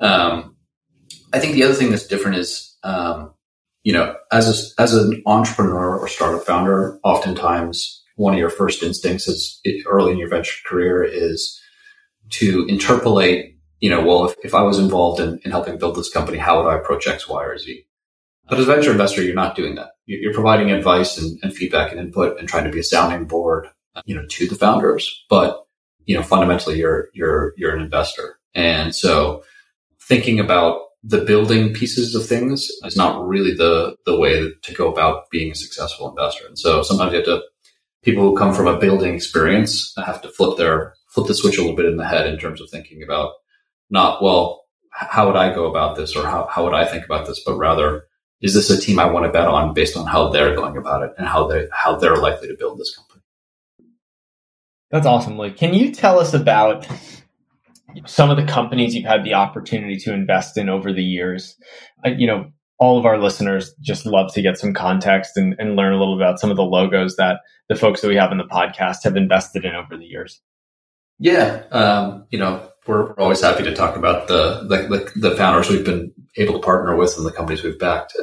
Um, 0.00 0.56
I 1.32 1.38
think 1.38 1.54
the 1.54 1.64
other 1.64 1.74
thing 1.74 1.90
that's 1.90 2.06
different 2.06 2.36
is, 2.36 2.76
um, 2.82 3.32
you 3.84 3.92
know, 3.92 4.16
as 4.32 4.74
a, 4.78 4.82
as 4.82 4.94
an 4.94 5.22
entrepreneur 5.26 5.96
or 5.96 6.08
startup 6.08 6.44
founder, 6.44 6.98
oftentimes 7.04 7.95
one 8.16 8.32
of 8.32 8.38
your 8.38 8.50
first 8.50 8.82
instincts 8.82 9.28
is 9.28 9.60
early 9.86 10.12
in 10.12 10.18
your 10.18 10.28
venture 10.28 10.56
career 10.66 11.04
is 11.04 11.60
to 12.30 12.66
interpolate, 12.66 13.56
you 13.80 13.88
know, 13.88 14.04
well, 14.04 14.26
if, 14.26 14.34
if 14.42 14.54
I 14.54 14.62
was 14.62 14.78
involved 14.78 15.20
in, 15.20 15.38
in 15.44 15.50
helping 15.50 15.78
build 15.78 15.96
this 15.96 16.10
company, 16.10 16.38
how 16.38 16.60
would 16.60 16.68
I 16.68 16.76
approach 16.76 17.06
X, 17.06 17.28
Y, 17.28 17.44
or 17.44 17.56
Z? 17.56 17.86
But 18.48 18.58
as 18.58 18.68
a 18.68 18.74
venture 18.74 18.92
investor, 18.92 19.22
you're 19.22 19.34
not 19.34 19.56
doing 19.56 19.74
that. 19.76 19.90
You're 20.06 20.34
providing 20.34 20.70
advice 20.70 21.18
and, 21.18 21.38
and, 21.42 21.52
feedback 21.52 21.90
and 21.90 22.00
input 22.00 22.38
and 22.38 22.48
trying 22.48 22.64
to 22.64 22.70
be 22.70 22.78
a 22.78 22.84
sounding 22.84 23.26
board, 23.26 23.68
you 24.04 24.14
know, 24.14 24.24
to 24.24 24.46
the 24.46 24.54
founders. 24.54 25.24
But, 25.28 25.66
you 26.04 26.16
know, 26.16 26.22
fundamentally, 26.22 26.78
you're, 26.78 27.08
you're, 27.12 27.54
you're 27.56 27.74
an 27.74 27.82
investor. 27.82 28.38
And 28.54 28.94
so 28.94 29.42
thinking 30.00 30.38
about 30.38 30.80
the 31.02 31.24
building 31.24 31.72
pieces 31.72 32.14
of 32.14 32.26
things 32.26 32.70
is 32.84 32.96
not 32.96 33.26
really 33.26 33.54
the 33.54 33.96
the 34.06 34.18
way 34.18 34.50
to 34.62 34.74
go 34.74 34.90
about 34.90 35.30
being 35.30 35.52
a 35.52 35.54
successful 35.54 36.08
investor. 36.08 36.46
And 36.46 36.58
so 36.58 36.82
sometimes 36.82 37.12
you 37.12 37.18
have 37.18 37.26
to 37.26 37.42
people 38.06 38.22
who 38.22 38.36
come 38.36 38.54
from 38.54 38.68
a 38.68 38.78
building 38.78 39.14
experience 39.14 39.92
have 39.98 40.22
to 40.22 40.30
flip 40.30 40.56
their 40.56 40.94
flip 41.08 41.26
the 41.26 41.34
switch 41.34 41.58
a 41.58 41.60
little 41.60 41.76
bit 41.76 41.86
in 41.86 41.98
the 41.98 42.06
head 42.06 42.26
in 42.26 42.38
terms 42.38 42.62
of 42.62 42.70
thinking 42.70 43.02
about 43.02 43.32
not 43.90 44.22
well 44.22 44.62
how 44.96 45.26
would 45.26 45.36
I 45.36 45.54
go 45.54 45.66
about 45.66 45.96
this 45.96 46.16
or 46.16 46.26
how, 46.26 46.48
how 46.50 46.64
would 46.64 46.72
I 46.72 46.86
think 46.86 47.04
about 47.04 47.26
this, 47.26 47.42
but 47.44 47.58
rather 47.58 48.04
is 48.40 48.54
this 48.54 48.70
a 48.70 48.80
team 48.80 48.98
I 48.98 49.10
want 49.10 49.26
to 49.26 49.32
bet 49.32 49.46
on 49.46 49.74
based 49.74 49.96
on 49.96 50.06
how 50.06 50.28
they're 50.28 50.54
going 50.54 50.76
about 50.76 51.02
it 51.02 51.12
and 51.18 51.26
how 51.26 51.46
they 51.46 51.66
how 51.72 51.96
they're 51.96 52.16
likely 52.16 52.48
to 52.48 52.56
build 52.58 52.78
this 52.78 52.96
company. 52.96 53.22
That's 54.90 55.06
awesome, 55.06 55.38
Lee. 55.38 55.50
Can 55.50 55.74
you 55.74 55.92
tell 55.92 56.18
us 56.18 56.32
about 56.32 56.86
some 58.06 58.30
of 58.30 58.36
the 58.36 58.44
companies 58.44 58.94
you've 58.94 59.04
had 59.04 59.24
the 59.24 59.34
opportunity 59.34 59.96
to 59.98 60.14
invest 60.14 60.56
in 60.56 60.68
over 60.68 60.92
the 60.92 61.02
years? 61.02 61.56
You 62.04 62.26
know, 62.26 62.52
all 62.78 62.98
of 62.98 63.06
our 63.06 63.18
listeners 63.18 63.74
just 63.80 64.06
love 64.06 64.32
to 64.34 64.42
get 64.42 64.58
some 64.58 64.74
context 64.74 65.36
and, 65.36 65.54
and 65.58 65.76
learn 65.76 65.92
a 65.92 65.98
little 65.98 66.16
about 66.16 66.38
some 66.38 66.50
of 66.50 66.56
the 66.56 66.62
logos 66.62 67.16
that 67.16 67.40
the 67.68 67.74
folks 67.76 68.00
that 68.00 68.08
we 68.08 68.16
have 68.16 68.32
in 68.32 68.38
the 68.38 68.44
podcast 68.44 69.02
have 69.04 69.16
invested 69.16 69.64
in 69.64 69.74
over 69.74 69.96
the 69.96 70.04
years. 70.04 70.40
Yeah, 71.18 71.62
um, 71.72 72.26
you 72.30 72.38
know, 72.38 72.70
we're 72.86 73.12
always 73.14 73.40
happy 73.40 73.64
to 73.64 73.74
talk 73.74 73.96
about 73.96 74.28
the, 74.28 74.66
the, 74.68 75.12
the 75.16 75.36
founders 75.36 75.70
we've 75.70 75.84
been 75.84 76.12
able 76.36 76.54
to 76.54 76.60
partner 76.60 76.94
with 76.96 77.16
and 77.16 77.26
the 77.26 77.32
companies 77.32 77.62
we've 77.62 77.78
backed. 77.78 78.14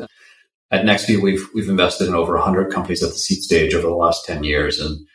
At 0.72 0.86
NextView, 0.86 1.22
we've 1.22 1.48
we've 1.54 1.70
invested 1.70 2.08
in 2.08 2.16
over 2.16 2.34
100 2.34 2.72
companies 2.72 3.04
at 3.04 3.10
the 3.10 3.16
seed 3.16 3.44
stage 3.44 3.76
over 3.76 3.88
the 3.88 3.94
last 3.94 4.26
10 4.26 4.44
years, 4.44 4.80
and 4.80 5.06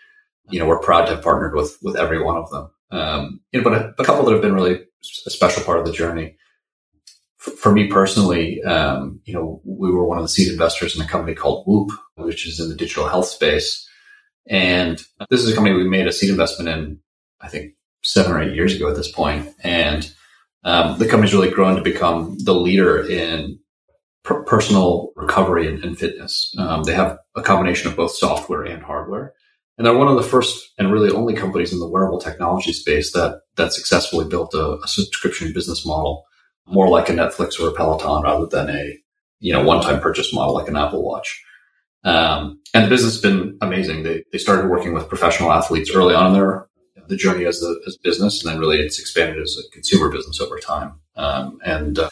you 0.50 0.60
know 0.60 0.66
we're 0.66 0.78
proud 0.78 1.06
to 1.06 1.16
have 1.16 1.24
partnered 1.24 1.54
with 1.54 1.76
with 1.82 1.96
every 1.96 2.22
one 2.22 2.36
of 2.36 2.48
them. 2.50 2.70
Um, 2.90 3.40
you 3.50 3.60
know, 3.60 3.68
but 3.68 3.80
a, 3.80 3.94
a, 3.98 4.04
couple 4.04 4.24
that 4.24 4.32
have 4.32 4.42
been 4.42 4.54
really 4.54 4.80
a 5.26 5.30
special 5.30 5.64
part 5.64 5.80
of 5.80 5.84
the 5.84 5.92
journey. 5.92 6.36
For, 7.38 7.70
me 7.72 7.86
personally, 7.86 8.62
um, 8.64 9.20
you 9.24 9.32
know, 9.32 9.60
we 9.64 9.92
were 9.92 10.04
one 10.04 10.18
of 10.18 10.24
the 10.24 10.28
seed 10.28 10.50
investors 10.50 10.96
in 10.96 11.02
a 11.02 11.08
company 11.08 11.34
called 11.34 11.64
Whoop, 11.66 11.90
which 12.16 12.48
is 12.48 12.58
in 12.58 12.68
the 12.68 12.74
digital 12.74 13.08
health 13.08 13.26
space. 13.26 13.88
And 14.48 15.00
this 15.30 15.42
is 15.42 15.52
a 15.52 15.54
company 15.54 15.76
we 15.76 15.88
made 15.88 16.08
a 16.08 16.12
seed 16.12 16.30
investment 16.30 16.68
in, 16.68 16.98
I 17.40 17.48
think, 17.48 17.74
seven 18.02 18.32
or 18.32 18.42
eight 18.42 18.56
years 18.56 18.74
ago 18.74 18.88
at 18.88 18.96
this 18.96 19.10
point. 19.10 19.54
And 19.62 20.10
um, 20.64 20.98
the 20.98 21.06
company's 21.06 21.32
really 21.32 21.50
grown 21.50 21.76
to 21.76 21.82
become 21.82 22.36
the 22.44 22.54
leader 22.54 23.06
in 23.06 23.60
per- 24.24 24.42
personal 24.42 25.12
recovery 25.16 25.68
and, 25.68 25.84
and 25.84 25.98
fitness. 25.98 26.52
Um, 26.58 26.82
they 26.84 26.94
have 26.94 27.18
a 27.36 27.42
combination 27.42 27.88
of 27.88 27.96
both 27.96 28.12
software 28.12 28.64
and 28.64 28.82
hardware. 28.82 29.34
And 29.76 29.86
they're 29.86 29.96
one 29.96 30.08
of 30.08 30.16
the 30.16 30.28
first 30.28 30.72
and 30.76 30.92
really 30.92 31.10
only 31.10 31.34
companies 31.34 31.72
in 31.72 31.78
the 31.78 31.88
wearable 31.88 32.18
technology 32.18 32.72
space 32.72 33.12
that 33.12 33.42
that 33.56 33.72
successfully 33.72 34.26
built 34.26 34.52
a, 34.54 34.78
a 34.82 34.88
subscription 34.88 35.52
business 35.52 35.86
model, 35.86 36.24
more 36.68 36.88
like 36.88 37.08
a 37.08 37.12
Netflix 37.12 37.60
or 37.60 37.68
a 37.68 37.72
Peloton 37.72 38.22
rather 38.22 38.46
than 38.46 38.70
a 38.70 38.98
you 39.40 39.52
know 39.52 39.62
one-time 39.62 40.00
purchase 40.00 40.32
model 40.32 40.54
like 40.54 40.68
an 40.68 40.76
Apple 40.76 41.04
Watch. 41.04 41.44
Um, 42.04 42.60
and 42.74 42.84
the 42.84 42.88
business 42.88 43.14
has 43.14 43.22
been 43.22 43.58
amazing. 43.60 44.02
They 44.02 44.24
they 44.32 44.38
started 44.38 44.70
working 44.70 44.94
with 44.94 45.08
professional 45.08 45.52
athletes 45.52 45.90
early 45.94 46.14
on 46.14 46.28
in 46.28 46.32
their 46.32 46.68
the 47.08 47.16
journey 47.16 47.46
as 47.46 47.62
a, 47.62 47.74
as 47.86 47.96
business, 47.96 48.44
and 48.44 48.52
then 48.52 48.60
really 48.60 48.78
it's 48.78 48.98
expanded 48.98 49.42
as 49.42 49.58
a 49.58 49.70
consumer 49.72 50.10
business 50.10 50.40
over 50.40 50.58
time. 50.58 50.92
Um, 51.16 51.58
and 51.64 51.98
uh, 51.98 52.10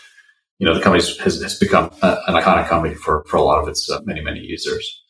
you 0.58 0.66
know 0.66 0.74
the 0.74 0.80
company 0.80 1.04
has, 1.04 1.40
has 1.40 1.58
become 1.58 1.90
a, 2.02 2.18
an 2.26 2.34
iconic 2.34 2.68
company 2.68 2.94
for 2.94 3.24
for 3.28 3.36
a 3.36 3.42
lot 3.42 3.62
of 3.62 3.68
its 3.68 3.90
uh, 3.90 4.00
many 4.04 4.22
many 4.22 4.40
users. 4.40 5.02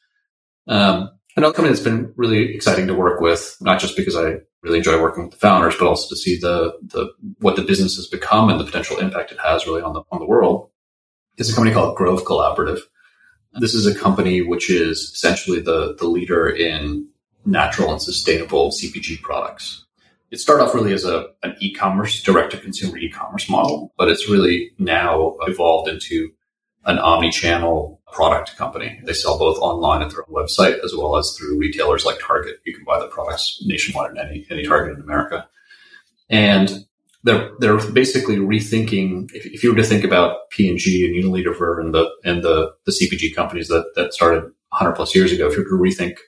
Um, 0.68 1.10
another 1.36 1.54
company 1.54 1.72
that's 1.72 1.84
been 1.84 2.12
really 2.16 2.54
exciting 2.54 2.86
to 2.88 2.94
work 2.94 3.20
with, 3.20 3.56
not 3.60 3.80
just 3.80 3.96
because 3.96 4.16
I 4.16 4.38
really 4.66 4.78
enjoy 4.78 5.00
working 5.00 5.24
with 5.24 5.32
the 5.32 5.38
founders, 5.38 5.76
but 5.78 5.86
also 5.86 6.08
to 6.08 6.16
see 6.16 6.36
the 6.36 6.76
the 6.82 7.08
what 7.38 7.56
the 7.56 7.62
business 7.62 7.96
has 7.96 8.06
become 8.06 8.50
and 8.50 8.60
the 8.60 8.64
potential 8.64 8.98
impact 8.98 9.32
it 9.32 9.38
has 9.38 9.66
really 9.66 9.80
on 9.80 9.94
the 9.94 10.02
on 10.10 10.18
the 10.18 10.26
world, 10.26 10.68
is 11.38 11.50
a 11.50 11.54
company 11.54 11.72
called 11.72 11.96
Grove 11.96 12.24
Collaborative. 12.24 12.80
This 13.58 13.74
is 13.74 13.86
a 13.86 13.98
company 13.98 14.42
which 14.42 14.68
is 14.68 14.98
essentially 15.14 15.60
the 15.60 15.94
the 15.98 16.06
leader 16.06 16.48
in 16.48 17.08
natural 17.44 17.92
and 17.92 18.02
sustainable 18.02 18.70
CPG 18.70 19.22
products. 19.22 19.84
It 20.32 20.40
started 20.40 20.64
off 20.64 20.74
really 20.74 20.92
as 20.92 21.04
a 21.04 21.28
an 21.44 21.54
e-commerce, 21.60 22.22
direct 22.22 22.50
to 22.50 22.58
consumer 22.58 22.98
e-commerce 22.98 23.48
model, 23.48 23.94
but 23.96 24.08
it's 24.08 24.28
really 24.28 24.72
now 24.78 25.36
evolved 25.42 25.88
into 25.88 26.32
an 26.86 26.98
omni-channel 26.98 28.00
product 28.12 28.56
company. 28.56 29.00
They 29.04 29.12
sell 29.12 29.38
both 29.38 29.58
online 29.58 30.02
at 30.02 30.10
their 30.10 30.24
own 30.28 30.34
website 30.34 30.82
as 30.84 30.94
well 30.94 31.16
as 31.16 31.34
through 31.36 31.58
retailers 31.58 32.04
like 32.04 32.18
Target. 32.20 32.60
You 32.64 32.74
can 32.74 32.84
buy 32.84 32.98
the 33.00 33.08
products 33.08 33.60
nationwide 33.66 34.16
at 34.16 34.26
any, 34.26 34.46
any 34.50 34.64
Target 34.64 34.96
in 34.96 35.02
America. 35.02 35.48
And 36.30 36.86
they're, 37.24 37.50
they're 37.58 37.78
basically 37.90 38.36
rethinking, 38.36 39.30
if, 39.34 39.46
if 39.46 39.64
you 39.64 39.70
were 39.70 39.76
to 39.76 39.82
think 39.82 40.04
about 40.04 40.48
P&G 40.50 41.06
and 41.06 41.24
Unilever 41.24 41.80
and 41.80 41.92
the, 41.92 42.08
and 42.24 42.42
the, 42.42 42.72
the 42.86 42.92
CPG 42.92 43.34
companies 43.34 43.66
that, 43.68 43.92
that 43.96 44.14
started 44.14 44.44
100 44.70 44.92
plus 44.92 45.14
years 45.14 45.32
ago, 45.32 45.48
if 45.48 45.56
you 45.56 45.64
were 45.64 45.68
to 45.68 45.74
rethink 45.74 46.18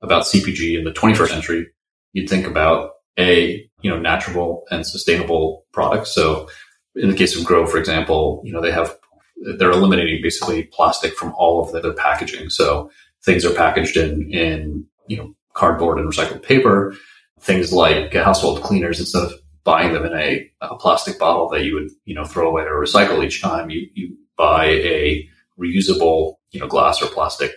about 0.00 0.24
CPG 0.24 0.78
in 0.78 0.84
the 0.84 0.92
21st 0.92 1.28
century, 1.28 1.66
you'd 2.12 2.30
think 2.30 2.46
about 2.46 2.92
a, 3.18 3.68
you 3.82 3.90
know, 3.90 3.98
natural 3.98 4.64
and 4.70 4.86
sustainable 4.86 5.66
products. 5.72 6.14
So 6.14 6.48
in 6.94 7.10
the 7.10 7.16
case 7.16 7.36
of 7.36 7.44
Grove, 7.44 7.70
for 7.70 7.78
example, 7.78 8.40
you 8.44 8.52
know, 8.52 8.60
they 8.60 8.70
have, 8.70 8.96
they're 9.36 9.70
eliminating 9.70 10.20
basically 10.22 10.64
plastic 10.64 11.14
from 11.14 11.34
all 11.36 11.62
of 11.62 11.72
their 11.82 11.92
packaging. 11.92 12.50
So 12.50 12.90
things 13.24 13.44
are 13.44 13.54
packaged 13.54 13.96
in, 13.96 14.30
in, 14.32 14.86
you 15.06 15.16
know, 15.16 15.34
cardboard 15.54 15.98
and 15.98 16.10
recycled 16.10 16.42
paper. 16.42 16.94
Things 17.40 17.72
like 17.72 18.14
household 18.14 18.62
cleaners, 18.62 19.00
instead 19.00 19.22
of 19.22 19.32
buying 19.64 19.92
them 19.92 20.04
in 20.04 20.14
a, 20.14 20.50
a 20.60 20.76
plastic 20.76 21.18
bottle 21.18 21.48
that 21.50 21.64
you 21.64 21.74
would, 21.74 21.90
you 22.04 22.14
know, 22.14 22.24
throw 22.24 22.48
away 22.48 22.62
or 22.62 22.82
recycle 22.82 23.24
each 23.24 23.42
time, 23.42 23.70
you, 23.70 23.86
you 23.94 24.16
buy 24.36 24.66
a 24.66 25.28
reusable, 25.58 26.36
you 26.50 26.60
know, 26.60 26.66
glass 26.66 27.02
or 27.02 27.06
plastic, 27.06 27.52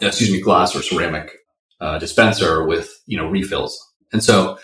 excuse 0.00 0.30
me, 0.30 0.40
glass 0.40 0.76
or 0.76 0.82
ceramic 0.82 1.30
uh, 1.82 1.98
dispenser 1.98 2.64
with 2.64 3.02
you 3.06 3.18
know 3.18 3.28
refills. 3.28 3.76
And 4.12 4.22
so 4.22 4.58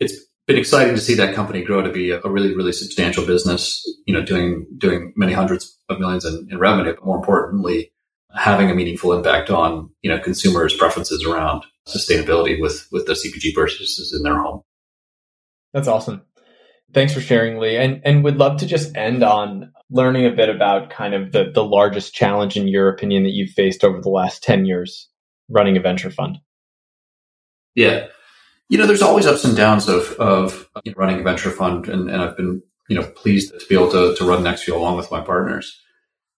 it's 0.00 0.20
been 0.50 0.58
exciting 0.58 0.96
to 0.96 1.00
see 1.00 1.14
that 1.14 1.32
company 1.32 1.62
grow 1.62 1.80
to 1.80 1.92
be 1.92 2.10
a, 2.10 2.20
a, 2.24 2.28
really 2.28 2.56
really 2.56 2.72
substantial 2.72 3.24
business. 3.24 3.80
You 4.06 4.14
know, 4.14 4.22
doing 4.22 4.66
doing 4.76 5.12
many 5.14 5.32
hundreds 5.32 5.78
of 5.88 6.00
millions 6.00 6.24
in, 6.24 6.48
in 6.50 6.58
revenue, 6.58 6.92
but 6.92 7.04
more 7.04 7.16
importantly, 7.16 7.92
having 8.34 8.68
a 8.68 8.74
meaningful 8.74 9.12
impact 9.12 9.48
on 9.48 9.90
you 10.02 10.10
know 10.10 10.18
consumers' 10.18 10.76
preferences 10.76 11.24
around 11.24 11.64
sustainability 11.86 12.60
with 12.60 12.88
with 12.90 13.06
the 13.06 13.12
CPG 13.12 13.54
purchases 13.54 14.12
in 14.12 14.24
their 14.24 14.42
home. 14.42 14.62
That's 15.72 15.86
awesome. 15.86 16.22
Thanks 16.92 17.14
for 17.14 17.20
sharing, 17.20 17.58
Lee. 17.58 17.76
And 17.76 18.02
and 18.04 18.24
would 18.24 18.36
love 18.36 18.58
to 18.58 18.66
just 18.66 18.96
end 18.96 19.22
on 19.22 19.72
learning 19.88 20.26
a 20.26 20.34
bit 20.34 20.48
about 20.48 20.90
kind 20.90 21.14
of 21.14 21.30
the, 21.30 21.52
the 21.54 21.64
largest 21.64 22.12
challenge 22.12 22.56
in 22.56 22.66
your 22.66 22.88
opinion 22.88 23.22
that 23.22 23.32
you've 23.32 23.50
faced 23.50 23.84
over 23.84 24.00
the 24.00 24.08
last 24.08 24.42
10 24.42 24.64
years 24.64 25.08
running 25.48 25.76
a 25.76 25.80
venture 25.80 26.10
fund? 26.10 26.38
Yeah. 27.74 28.06
You 28.70 28.78
know, 28.78 28.86
there's 28.86 29.02
always 29.02 29.26
ups 29.26 29.44
and 29.44 29.56
downs 29.56 29.88
of, 29.88 30.12
of 30.12 30.70
you 30.84 30.92
know, 30.92 30.96
running 30.96 31.18
a 31.18 31.22
venture 31.24 31.50
fund. 31.50 31.88
And, 31.88 32.08
and 32.08 32.22
I've 32.22 32.36
been, 32.36 32.62
you 32.88 32.96
know, 32.96 33.04
pleased 33.04 33.52
to 33.52 33.66
be 33.66 33.74
able 33.74 33.90
to, 33.90 34.14
to 34.14 34.24
run 34.24 34.44
NextView 34.44 34.74
along 34.74 34.96
with 34.96 35.10
my 35.10 35.20
partners. 35.20 35.76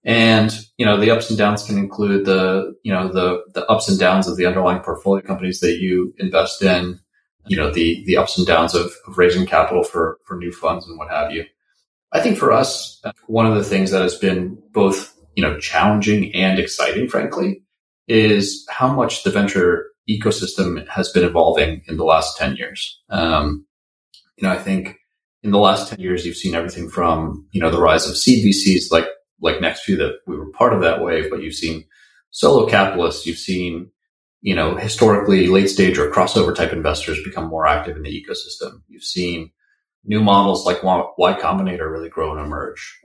And, 0.03 0.51
you 0.79 0.87
know, 0.87 0.99
the 0.99 1.11
ups 1.11 1.29
and 1.29 1.39
downs 1.39 1.63
can 1.63 1.77
include 1.77 2.25
the, 2.25 2.75
you 2.83 2.93
know, 2.93 3.13
the, 3.13 3.43
the 3.53 3.67
ups 3.67 3.87
and 3.89 3.99
downs 3.99 4.27
of 4.27 4.39
the 4.39 4.47
underlying 4.47 4.81
portfolio 4.81 5.23
companies 5.23 5.61
that 5.61 5.79
you 5.79 6.15
invest 6.19 6.63
in, 6.63 6.99
you 7.47 7.57
know, 7.57 7.71
the, 7.71 8.03
the 8.07 8.17
ups 8.17 8.39
and 8.39 8.47
downs 8.47 8.75
of, 8.75 8.91
of 9.07 9.19
raising 9.19 9.45
capital 9.45 9.85
for, 9.85 10.19
for 10.25 10.39
new 10.39 10.53
funds 10.53 10.89
and 10.89 10.99
what 10.99 11.11
have 11.11 11.33
you. 11.33 11.45
I 12.13 12.21
think 12.21 12.39
for 12.39 12.51
us, 12.51 13.01
one 13.27 13.47
of 13.47 13.55
the 13.55 13.65
things 13.65 13.91
that 13.91 14.01
has 14.01 14.17
been 14.17 14.59
both, 14.73 15.15
you 15.37 15.43
know, 15.43 15.59
challenging 15.59 16.35
and 16.35 16.59
exciting, 16.59 17.09
frankly, 17.09 17.63
is 18.09 18.67
how 18.71 18.93
much 18.93 19.23
the 19.23 19.31
venture 19.31 19.92
ecosystem 20.19 20.87
has 20.89 21.11
been 21.11 21.25
evolving 21.25 21.83
in 21.89 21.97
the 21.97 22.05
last 22.05 22.37
10 22.39 22.57
years. 22.57 23.01
Um, 23.11 23.67
you 24.37 24.47
know, 24.47 24.55
I 24.55 24.59
think 24.59 24.97
in 25.43 25.51
the 25.51 25.59
last 25.59 25.89
10 25.91 26.01
years, 26.01 26.25
you've 26.25 26.37
seen 26.37 26.55
everything 26.55 26.89
from, 26.89 27.47
you 27.53 27.61
know, 27.61 27.71
the 27.71 27.81
rise 27.81 28.09
of 28.09 28.17
seed 28.17 28.45
VCs 28.45 28.91
like, 28.91 29.07
like 29.41 29.57
NextView 29.57 29.99
that 29.99 30.19
we 30.27 30.37
were 30.37 30.51
part 30.53 30.73
of 30.73 30.81
that 30.83 31.03
wave, 31.03 31.29
but 31.31 31.43
you've 31.43 31.55
seen 31.55 31.85
solo 32.31 32.69
capitalists, 32.69 33.27
you've 33.27 33.39
seen, 33.39 33.91
you 34.41 34.55
know, 34.55 34.77
historically 34.77 35.47
late 35.49 35.69
stage 35.69 35.99
or 35.99 36.11
crossover 36.11 36.55
type 36.55 36.73
investors 36.73 37.23
become 37.25 37.49
more 37.49 37.67
active 37.67 37.97
in 37.97 38.03
the 38.03 38.11
ecosystem. 38.11 38.83
You've 38.89 39.05
seen 39.05 39.51
new 40.05 40.21
models 40.21 40.67
like 40.67 40.83
Y 40.83 41.39
Combinator 41.41 41.91
really 41.91 42.09
grow 42.09 42.33
and 42.33 42.45
emerge. 42.45 43.01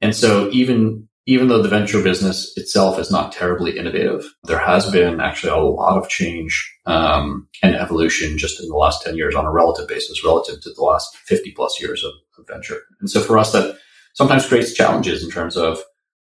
And 0.00 0.14
so 0.14 0.50
even 0.50 1.08
even 1.26 1.48
though 1.48 1.62
the 1.62 1.68
venture 1.68 2.02
business 2.02 2.52
itself 2.56 2.98
is 2.98 3.10
not 3.10 3.32
terribly 3.32 3.78
innovative, 3.78 4.26
there 4.44 4.58
has 4.58 4.90
been 4.90 5.20
actually 5.20 5.50
a 5.50 5.56
lot 5.56 5.96
of 5.96 6.08
change 6.08 6.70
um, 6.86 7.48
and 7.62 7.74
evolution 7.74 8.36
just 8.36 8.60
in 8.60 8.68
the 8.68 8.76
last 8.76 9.02
10 9.02 9.16
years 9.16 9.34
on 9.34 9.46
a 9.46 9.52
relative 9.52 9.88
basis 9.88 10.22
relative 10.22 10.60
to 10.60 10.70
the 10.70 10.82
last 10.82 11.16
50 11.16 11.52
plus 11.52 11.80
years 11.80 12.04
of, 12.04 12.12
of 12.38 12.46
venture. 12.46 12.82
And 13.00 13.08
so 13.08 13.20
for 13.20 13.38
us, 13.38 13.52
that 13.52 13.78
sometimes 14.12 14.46
creates 14.46 14.74
challenges 14.74 15.24
in 15.24 15.30
terms 15.30 15.56
of, 15.56 15.80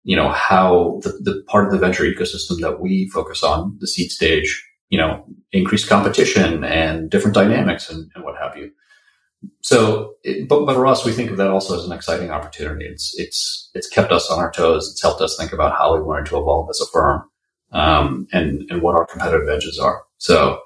you 0.03 0.15
know, 0.15 0.29
how 0.29 0.99
the, 1.03 1.11
the 1.21 1.43
part 1.47 1.65
of 1.65 1.71
the 1.71 1.77
venture 1.77 2.03
ecosystem 2.03 2.59
that 2.61 2.79
we 2.79 3.09
focus 3.09 3.43
on, 3.43 3.77
the 3.79 3.87
seed 3.87 4.09
stage, 4.09 4.65
you 4.89 4.97
know, 4.97 5.23
increased 5.51 5.87
competition 5.87 6.63
and 6.63 7.11
different 7.11 7.35
dynamics 7.35 7.91
and, 7.91 8.09
and 8.15 8.23
what 8.23 8.35
have 8.41 8.57
you. 8.57 8.71
So, 9.61 10.15
it, 10.23 10.47
but, 10.49 10.65
but 10.65 10.75
for 10.75 10.85
us, 10.85 11.05
we 11.05 11.13
think 11.13 11.31
of 11.31 11.37
that 11.37 11.49
also 11.49 11.77
as 11.77 11.85
an 11.85 11.91
exciting 11.91 12.29
opportunity. 12.29 12.85
It's 12.85 13.13
it's 13.17 13.69
it's 13.73 13.87
kept 13.87 14.11
us 14.11 14.29
on 14.29 14.39
our 14.39 14.51
toes. 14.51 14.89
It's 14.91 15.01
helped 15.01 15.21
us 15.21 15.37
think 15.37 15.53
about 15.53 15.77
how 15.77 15.95
we 15.95 16.01
wanted 16.01 16.25
to 16.27 16.37
evolve 16.37 16.69
as 16.69 16.81
a 16.81 16.85
firm, 16.91 17.23
um, 17.71 18.27
and 18.33 18.69
and 18.69 18.81
what 18.81 18.95
our 18.95 19.05
competitive 19.05 19.47
edges 19.47 19.79
are. 19.79 20.03
So, 20.17 20.61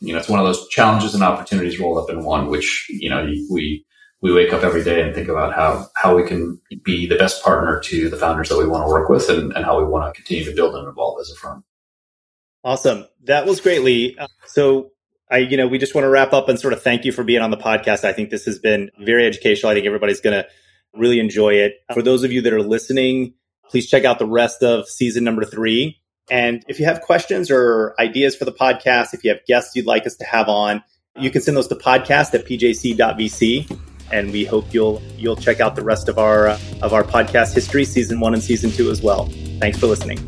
you 0.00 0.12
know, 0.12 0.18
it's 0.18 0.28
one 0.28 0.38
of 0.38 0.46
those 0.46 0.68
challenges 0.68 1.14
and 1.14 1.24
opportunities 1.24 1.80
rolled 1.80 1.98
up 1.98 2.10
in 2.10 2.24
one. 2.24 2.48
Which 2.48 2.86
you 2.88 3.10
know 3.10 3.24
we 3.50 3.84
we 4.20 4.32
wake 4.32 4.52
up 4.52 4.62
every 4.62 4.84
day 4.84 5.02
and 5.02 5.14
think 5.14 5.28
about 5.28 5.54
how 5.54 5.88
how 5.96 6.14
we 6.14 6.24
can 6.24 6.60
be 6.84 7.06
the 7.06 7.16
best 7.16 7.42
partner 7.42 7.80
to 7.80 8.08
the 8.08 8.16
founders 8.16 8.48
that 8.48 8.58
we 8.58 8.66
want 8.66 8.84
to 8.84 8.88
work 8.88 9.08
with, 9.08 9.28
and, 9.28 9.52
and 9.54 9.64
how 9.64 9.78
we 9.78 9.84
want 9.84 10.12
to 10.12 10.22
continue 10.22 10.44
to 10.44 10.54
build 10.54 10.76
and 10.76 10.86
evolve 10.86 11.20
as 11.20 11.30
a 11.30 11.34
firm. 11.34 11.64
Awesome, 12.62 13.06
that 13.24 13.46
was 13.46 13.60
great, 13.60 13.82
Lee. 13.82 14.16
So 14.46 14.92
I, 15.30 15.38
you 15.38 15.56
know, 15.56 15.66
we 15.66 15.78
just 15.78 15.94
want 15.94 16.04
to 16.04 16.08
wrap 16.08 16.32
up 16.32 16.48
and 16.48 16.60
sort 16.60 16.72
of 16.72 16.82
thank 16.82 17.04
you 17.04 17.12
for 17.12 17.24
being 17.24 17.40
on 17.40 17.50
the 17.50 17.56
podcast. 17.56 18.04
I 18.04 18.12
think 18.12 18.30
this 18.30 18.44
has 18.44 18.58
been 18.58 18.90
very 18.98 19.26
educational. 19.26 19.70
I 19.70 19.74
think 19.74 19.86
everybody's 19.86 20.20
going 20.20 20.42
to 20.42 20.48
really 20.92 21.18
enjoy 21.18 21.54
it. 21.54 21.74
For 21.92 22.02
those 22.02 22.24
of 22.24 22.32
you 22.32 22.42
that 22.42 22.52
are 22.52 22.62
listening, 22.62 23.34
please 23.68 23.88
check 23.88 24.04
out 24.04 24.18
the 24.18 24.26
rest 24.26 24.62
of 24.62 24.88
season 24.88 25.24
number 25.24 25.44
three. 25.44 26.00
And 26.30 26.64
if 26.68 26.78
you 26.78 26.86
have 26.86 27.00
questions 27.02 27.50
or 27.50 27.94
ideas 27.98 28.36
for 28.36 28.44
the 28.44 28.52
podcast, 28.52 29.12
if 29.12 29.24
you 29.24 29.30
have 29.30 29.44
guests 29.46 29.74
you'd 29.76 29.86
like 29.86 30.06
us 30.06 30.16
to 30.16 30.24
have 30.24 30.48
on, 30.48 30.82
you 31.18 31.30
can 31.30 31.42
send 31.42 31.56
those 31.56 31.68
to 31.68 31.74
podcast 31.74 32.34
at 32.34 32.44
pjc.vc. 32.46 33.80
And 34.12 34.30
we 34.32 34.44
hope 34.44 34.72
you'll 34.72 35.02
you'll 35.16 35.36
check 35.36 35.60
out 35.60 35.76
the 35.76 35.82
rest 35.82 36.08
of 36.08 36.18
our 36.18 36.48
of 36.82 36.92
our 36.92 37.02
podcast 37.02 37.54
history, 37.54 37.84
season 37.84 38.20
one 38.20 38.34
and 38.34 38.42
season 38.42 38.70
two 38.70 38.90
as 38.90 39.02
well. 39.02 39.26
Thanks 39.58 39.78
for 39.78 39.86
listening. 39.86 40.18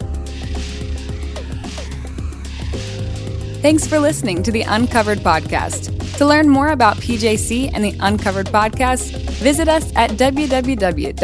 Thanks 3.62 3.87
for 3.87 3.99
listening 3.99 4.42
to 4.45 4.53
the 4.53 4.62
Uncovered 4.62 5.19
Podcast. 5.19 5.92
To 6.19 6.27
learn 6.27 6.49
more 6.49 6.69
about 6.69 6.97
PJC 6.97 7.71
and 7.75 7.85
the 7.85 7.97
Uncovered 8.01 8.47
Podcast, 8.47 9.11
visit 9.35 9.69
us 9.69 9.92
at 9.97 10.11
www.pjc.vc 10.12 11.16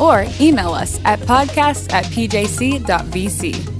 or 0.00 0.26
email 0.40 0.70
us 0.74 1.00
at 1.04 1.18
podcast 1.20 1.92
at 1.92 2.04
pjc.vc. 2.06 3.77